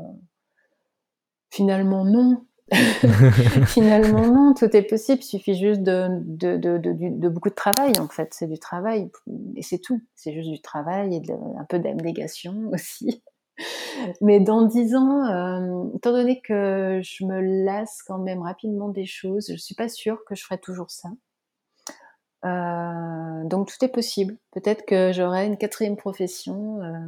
[1.50, 2.46] finalement non
[3.68, 5.22] Finalement, non, tout est possible.
[5.22, 8.34] Il suffit juste de, de, de, de, beaucoup de travail, en fait.
[8.34, 9.12] C'est du travail,
[9.56, 10.02] et c'est tout.
[10.16, 11.22] C'est juste du travail et
[11.60, 13.22] un peu d'abnégation aussi.
[14.20, 19.06] Mais dans dix ans, euh, étant donné que je me lasse quand même rapidement des
[19.06, 21.10] choses, je suis pas sûre que je ferai toujours ça.
[22.44, 24.38] Euh, donc tout est possible.
[24.52, 26.82] Peut-être que j'aurai une quatrième profession.
[26.82, 27.08] Euh,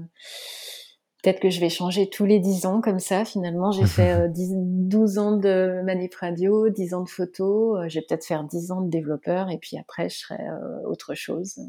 [1.24, 3.26] peut-être que je vais changer tous les 10 ans comme ça.
[3.26, 7.78] Finalement, j'ai fait 12 euh, ans de manip radio, 10 ans de photo.
[7.78, 10.88] Euh, je vais peut-être faire 10 ans de développeur et puis après, je serai euh,
[10.88, 11.60] autre chose.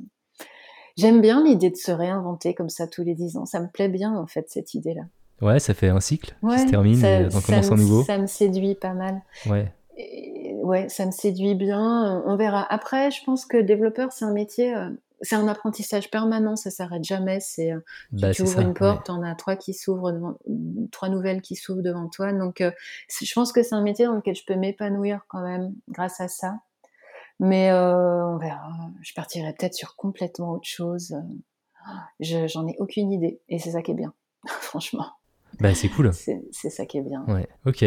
[0.97, 3.47] J'aime bien l'idée de se réinventer comme ça tous les dix ans.
[3.47, 5.03] Ça me plaît bien, en fait, cette idée-là.
[5.41, 8.03] Ouais, ça fait un cycle qui se termine et on commence un nouveau.
[8.03, 9.23] Ça me séduit pas mal.
[9.47, 9.73] Ouais.
[10.65, 12.21] ouais, ça me séduit bien.
[12.27, 12.67] On verra.
[12.69, 14.75] Après, je pense que développeur, c'est un métier,
[15.21, 17.41] c'est un apprentissage permanent, ça s'arrête jamais.
[17.41, 17.81] C'est euh,
[18.13, 20.39] bah, tu ouvres une porte, on a trois qui s'ouvrent devant,
[20.93, 22.33] trois nouvelles qui s'ouvrent devant toi.
[22.33, 22.71] Donc, euh,
[23.09, 26.29] je pense que c'est un métier dans lequel je peux m'épanouir quand même grâce à
[26.29, 26.59] ça.
[27.41, 28.69] Mais euh, on verra.
[29.03, 31.17] Je partirai peut-être sur complètement autre chose.
[32.21, 33.41] J'en ai aucune idée.
[33.49, 34.13] Et c'est ça qui est bien,
[34.47, 35.07] franchement.
[35.61, 36.13] Bah, c'est cool.
[36.13, 37.25] C'est ça qui est bien.
[37.27, 37.83] Ouais, ok.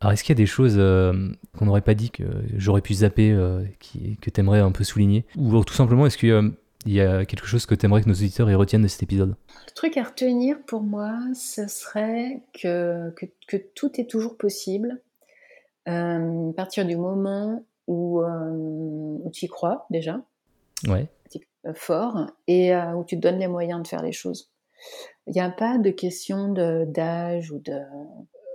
[0.00, 2.22] Alors, est-ce qu'il y a des choses euh, qu'on n'aurait pas dit que
[2.54, 3.36] j'aurais pu zapper,
[3.80, 5.26] qui, que tu aimerais un peu souligner?
[5.36, 6.16] Ou tout simplement, est-ce
[6.84, 9.02] qu'il y a quelque chose que tu aimerais que nos auditeurs y retiennent de cet
[9.02, 9.36] épisode?
[9.68, 15.00] Le truc à retenir pour moi, ce serait que, que, que tout est toujours possible.
[15.86, 16.18] à
[16.56, 20.20] partir du moment où, où tu y crois déjà,
[20.88, 21.08] ouais.
[21.74, 24.50] fort, et où tu te donnes les moyens de faire les choses.
[25.26, 27.80] Il n'y a pas de question d'âge ou de,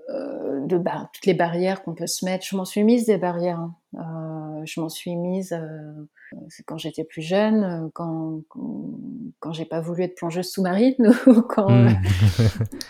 [0.09, 0.77] euh, de
[1.13, 2.45] toutes les barrières qu'on peut se mettre.
[2.45, 3.59] Je m'en suis mise des barrières.
[3.97, 4.44] Hein.
[4.65, 8.41] Euh, je m'en suis mise euh, quand j'étais plus jeune, quand,
[9.39, 11.97] quand, j'ai pas voulu être plongeuse sous-marine ou quand, mmh.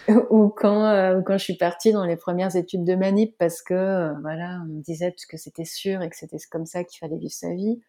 [0.30, 4.61] ou quand, quand je suis partie dans les premières études de manip parce que voilà,
[4.63, 7.53] on me disait que c'était sûr et que c'était comme ça qu'il fallait vivre sa
[7.53, 7.82] vie.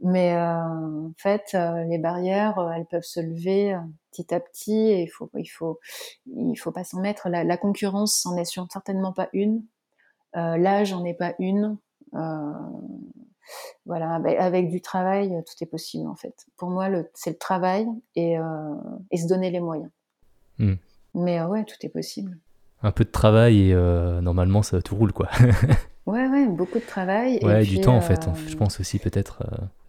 [0.00, 1.56] Mais en fait,
[1.88, 3.76] les barrières, elles peuvent se lever
[4.12, 5.80] petit à petit et il faut, il faut,
[6.26, 7.28] il faut pas s'en mettre.
[7.28, 9.62] La, la concurrence, c'en est certainement pas une.
[10.34, 11.78] L'âge, n'en est pas une.
[13.44, 16.46] Euh, voilà, bah, avec du travail, tout est possible en fait.
[16.56, 17.86] Pour moi, c'est le travail
[18.16, 18.42] et, euh,
[19.10, 19.90] et, se donner les moyens.
[20.58, 20.74] Hmm.
[21.14, 22.38] Mais euh, ouais, tout est possible.
[22.82, 23.74] Un peu de travail et
[24.20, 25.30] normalement ça tout roule quoi.
[26.06, 27.38] ouais, ouais, beaucoup de travail.
[27.42, 28.28] Ouais, et du temps en fait.
[28.46, 29.42] Je pense aussi peut-être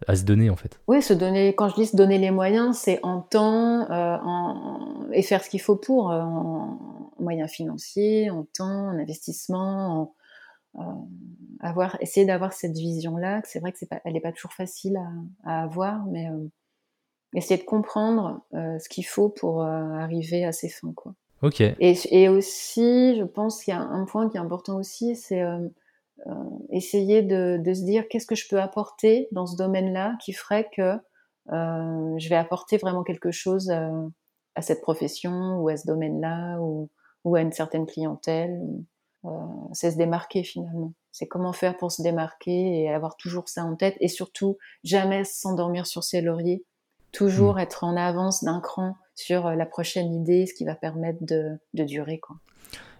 [0.06, 0.80] à se donner en fait.
[0.86, 1.54] Oui, se donner.
[1.54, 5.60] Quand je dis se donner les moyens, c'est en temps en, et faire ce qu'il
[5.60, 6.78] faut pour, en
[7.18, 10.06] moyens financiers, en temps, en investissement, en, euh,
[11.60, 13.42] avoir, essayer d'avoir cette vision-là.
[13.44, 14.98] C'est vrai que c'est pas, elle n'est pas toujours facile
[15.44, 16.48] à, avoir, mais euh,
[17.34, 21.14] essayer de comprendre euh, ce qu'il faut pour arriver à ses fins, quoi.
[21.42, 21.60] Ok.
[21.60, 25.42] Et, et aussi, je pense qu'il y a un point qui est important aussi, c'est
[26.70, 30.66] essayer de, de, se dire qu'est-ce que je peux apporter dans ce domaine-là qui ferait
[30.74, 30.94] que
[31.50, 33.70] je vais apporter vraiment quelque chose
[34.56, 36.88] à cette profession ou à ce domaine-là ou,
[37.24, 38.58] ou, à une certaine clientèle.
[38.62, 38.80] Euh,
[39.72, 40.92] c'est se démarquer finalement.
[41.12, 45.24] C'est comment faire pour se démarquer et avoir toujours ça en tête et surtout jamais
[45.24, 46.64] s'endormir sur ses lauriers,
[47.12, 47.60] toujours mm.
[47.60, 51.58] être en avance d'un cran sur euh, la prochaine idée, ce qui va permettre de,
[51.72, 52.18] durer.
[52.18, 52.36] Quoi.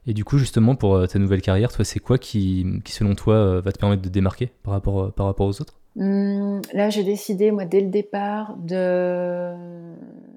[0.06, 3.60] Et du coup, justement, pour euh, ta nouvelle carrière, toi, c'est quoi qui, selon toi,
[3.60, 5.78] va te permettre de démarquer par rapport, par rapport aux autres?
[5.96, 9.52] Mmh, Là, j'ai décidé, moi, dès le départ, de,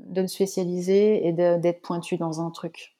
[0.10, 2.99] de me spécialiser et d'être pointu dans un truc.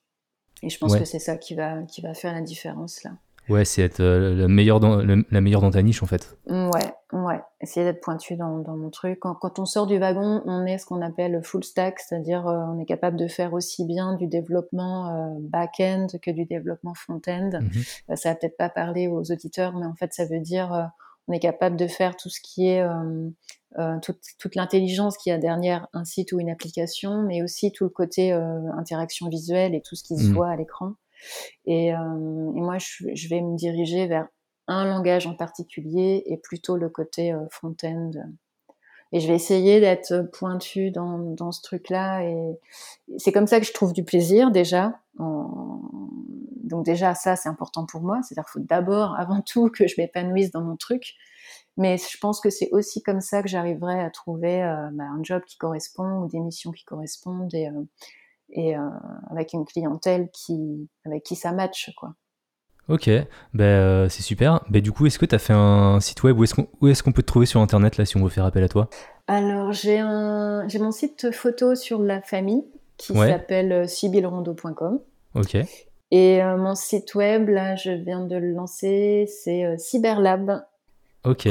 [0.64, 3.12] Et je pense que c'est ça qui va, qui va faire la différence là.
[3.50, 6.38] Ouais, c'est être euh, la, meilleure dans, la meilleure dans ta niche en fait.
[6.48, 7.42] Ouais, ouais.
[7.62, 9.20] Essayer d'être pointu dans, dans, mon truc.
[9.20, 12.58] Quand, quand, on sort du wagon, on est ce qu'on appelle full stack, c'est-à-dire euh,
[12.68, 17.50] on est capable de faire aussi bien du développement euh, back-end que du développement front-end.
[17.54, 18.16] Mhm.
[18.16, 20.92] ça va peut-être pas parler aux auditeurs, mais en fait ça veut dire
[21.28, 22.84] on est capable de faire tout ce qui est
[24.02, 27.84] toute, toute l'intelligence qu'il y a derrière un site ou une application, mais aussi tout
[27.84, 30.34] le côté euh, interaction visuelle et tout ce qui se mmh.
[30.34, 30.94] voit à l'écran.
[31.66, 34.28] Et, et, moi, je, je, vais me diriger vers
[34.68, 38.12] un langage en particulier et plutôt le côté front-end.
[39.12, 42.24] Et je vais essayer d'être pointu dans, dans ce truc-là.
[42.24, 42.60] Et
[43.18, 45.00] c'est comme ça que je trouve du plaisir déjà.
[45.18, 45.82] En,
[46.70, 48.20] donc déjà, ça, c'est important pour moi.
[48.24, 51.16] C'est-à-dire qu'il faut d'abord, avant tout, que je m'épanouisse dans mon truc.
[51.78, 55.24] Mais je pense que c'est aussi comme ça que j'arriverai à trouver euh, bah, un
[55.24, 57.84] job qui correspond ou des missions qui correspondent et, euh,
[58.50, 58.82] et euh,
[59.32, 62.14] avec une clientèle qui, avec qui ça match, quoi.
[62.90, 63.08] Ok,
[63.54, 64.62] ben, c'est super.
[64.70, 66.38] Ben, du coup, est-ce que tu as fait un site web?
[66.40, 66.64] Où est-ce qu'on
[67.12, 68.90] est peut te trouver sur Internet là si on veut faire appel à toi?
[69.28, 72.66] Alors, j'ai mon site photo sur la famille
[72.98, 75.00] qui s'appelle sibylrondo.com.
[75.36, 75.58] Ok.
[76.12, 80.64] Et euh, mon site web, là, je viens de le lancer, c'est euh, cyberlab.com.
[81.26, 81.48] Ok,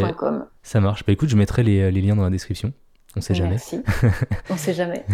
[0.62, 1.04] ça marche.
[1.04, 2.72] Bah écoute, je mettrai les, les liens dans la description.
[3.16, 3.50] On sait jamais.
[3.50, 3.80] Merci.
[4.50, 5.04] On sait jamais.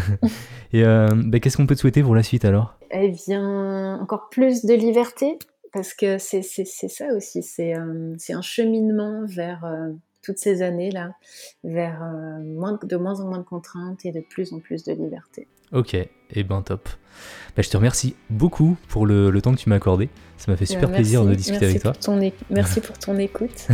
[0.72, 2.78] Et euh, bah, qu'est-ce qu'on peut te souhaiter pour la suite alors?
[2.90, 5.38] Eh bien, encore plus de liberté,
[5.72, 7.42] parce que c'est ça aussi.
[7.42, 9.64] C'est un cheminement vers
[10.22, 11.14] toutes ces années-là,
[11.64, 12.00] vers
[12.44, 15.48] moins, de moins en moins de contraintes et de plus en plus de liberté.
[15.72, 15.96] Ok,
[16.34, 16.88] eh ben top.
[17.56, 20.08] Bah, je te remercie beaucoup pour le, temps que tu m'as accordé.
[20.36, 21.92] Ça m'a fait super merci, plaisir de discuter avec toi.
[21.92, 23.68] Pour ton merci pour ton écoute.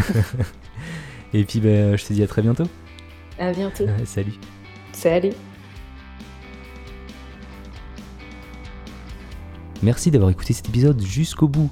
[1.32, 2.64] Et puis bah, je te dis à très bientôt.
[3.38, 3.84] À bientôt.
[3.84, 4.34] Euh, salut.
[4.92, 5.32] Salut.
[9.82, 11.70] Merci d'avoir écouté cet épisode jusqu'au bout.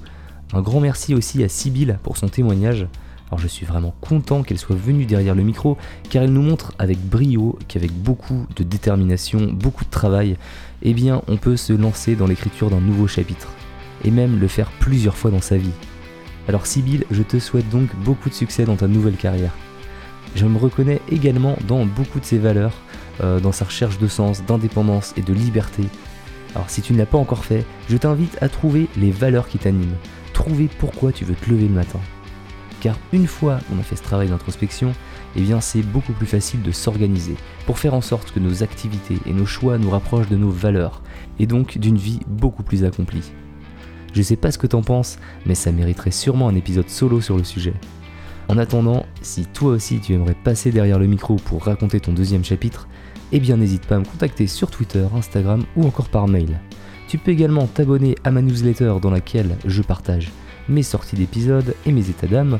[0.53, 2.87] Un grand merci aussi à Sybille pour son témoignage.
[3.29, 5.77] Alors je suis vraiment content qu'elle soit venue derrière le micro
[6.09, 10.37] car elle nous montre avec brio qu'avec beaucoup de détermination, beaucoup de travail,
[10.81, 13.51] eh bien on peut se lancer dans l'écriture d'un nouveau chapitre
[14.03, 15.71] et même le faire plusieurs fois dans sa vie.
[16.47, 19.53] Alors Sybille, je te souhaite donc beaucoup de succès dans ta nouvelle carrière.
[20.35, 22.73] Je me reconnais également dans beaucoup de ses valeurs,
[23.21, 25.83] euh, dans sa recherche de sens, d'indépendance et de liberté.
[26.55, 29.57] Alors si tu ne l'as pas encore fait, je t'invite à trouver les valeurs qui
[29.57, 29.97] t'animent,
[30.33, 31.99] trouver pourquoi tu veux te lever le matin.
[32.81, 34.93] Car une fois qu'on a fait ce travail d'introspection,
[35.35, 39.17] eh bien c'est beaucoup plus facile de s'organiser pour faire en sorte que nos activités
[39.25, 41.01] et nos choix nous rapprochent de nos valeurs
[41.39, 43.31] et donc d'une vie beaucoup plus accomplie.
[44.13, 47.37] Je sais pas ce que t'en penses, mais ça mériterait sûrement un épisode solo sur
[47.37, 47.73] le sujet.
[48.47, 52.43] En attendant, si toi aussi tu aimerais passer derrière le micro pour raconter ton deuxième
[52.43, 52.87] chapitre,
[53.31, 56.59] eh bien n'hésite pas à me contacter sur Twitter, Instagram ou encore par mail.
[57.07, 60.31] Tu peux également t'abonner à ma newsletter dans laquelle je partage
[60.67, 62.59] mes sorties d'épisodes et mes états d'âme,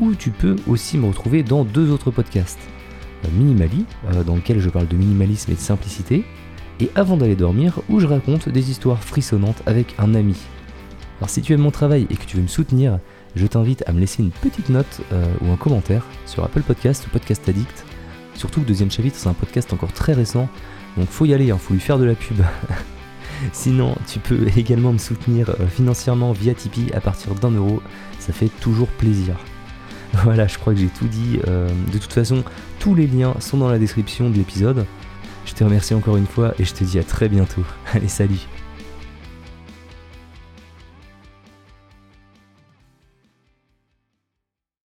[0.00, 2.60] ou tu peux aussi me retrouver dans deux autres podcasts.
[3.24, 6.24] Euh, Minimali, euh, dans lequel je parle de minimalisme et de simplicité,
[6.80, 10.36] et Avant d'aller dormir, où je raconte des histoires frissonnantes avec un ami.
[11.18, 12.98] Alors si tu aimes mon travail et que tu veux me soutenir,
[13.36, 17.06] je t'invite à me laisser une petite note euh, ou un commentaire sur Apple Podcast
[17.06, 17.84] ou Podcast Addict.
[18.34, 20.48] Surtout le deuxième chapitre, c'est un podcast encore très récent,
[20.96, 22.38] donc faut y aller, hein, faut lui faire de la pub.
[23.52, 27.80] Sinon, tu peux également me soutenir financièrement via Tipeee à partir d'un euro.
[28.18, 29.36] Ça fait toujours plaisir.
[30.22, 31.40] Voilà, je crois que j'ai tout dit.
[31.48, 32.44] Euh, de toute façon,
[32.78, 34.86] tous les liens sont dans la description de l'épisode.
[35.44, 37.64] Je te remercie encore une fois et je te dis à très bientôt.
[37.92, 38.63] Allez, salut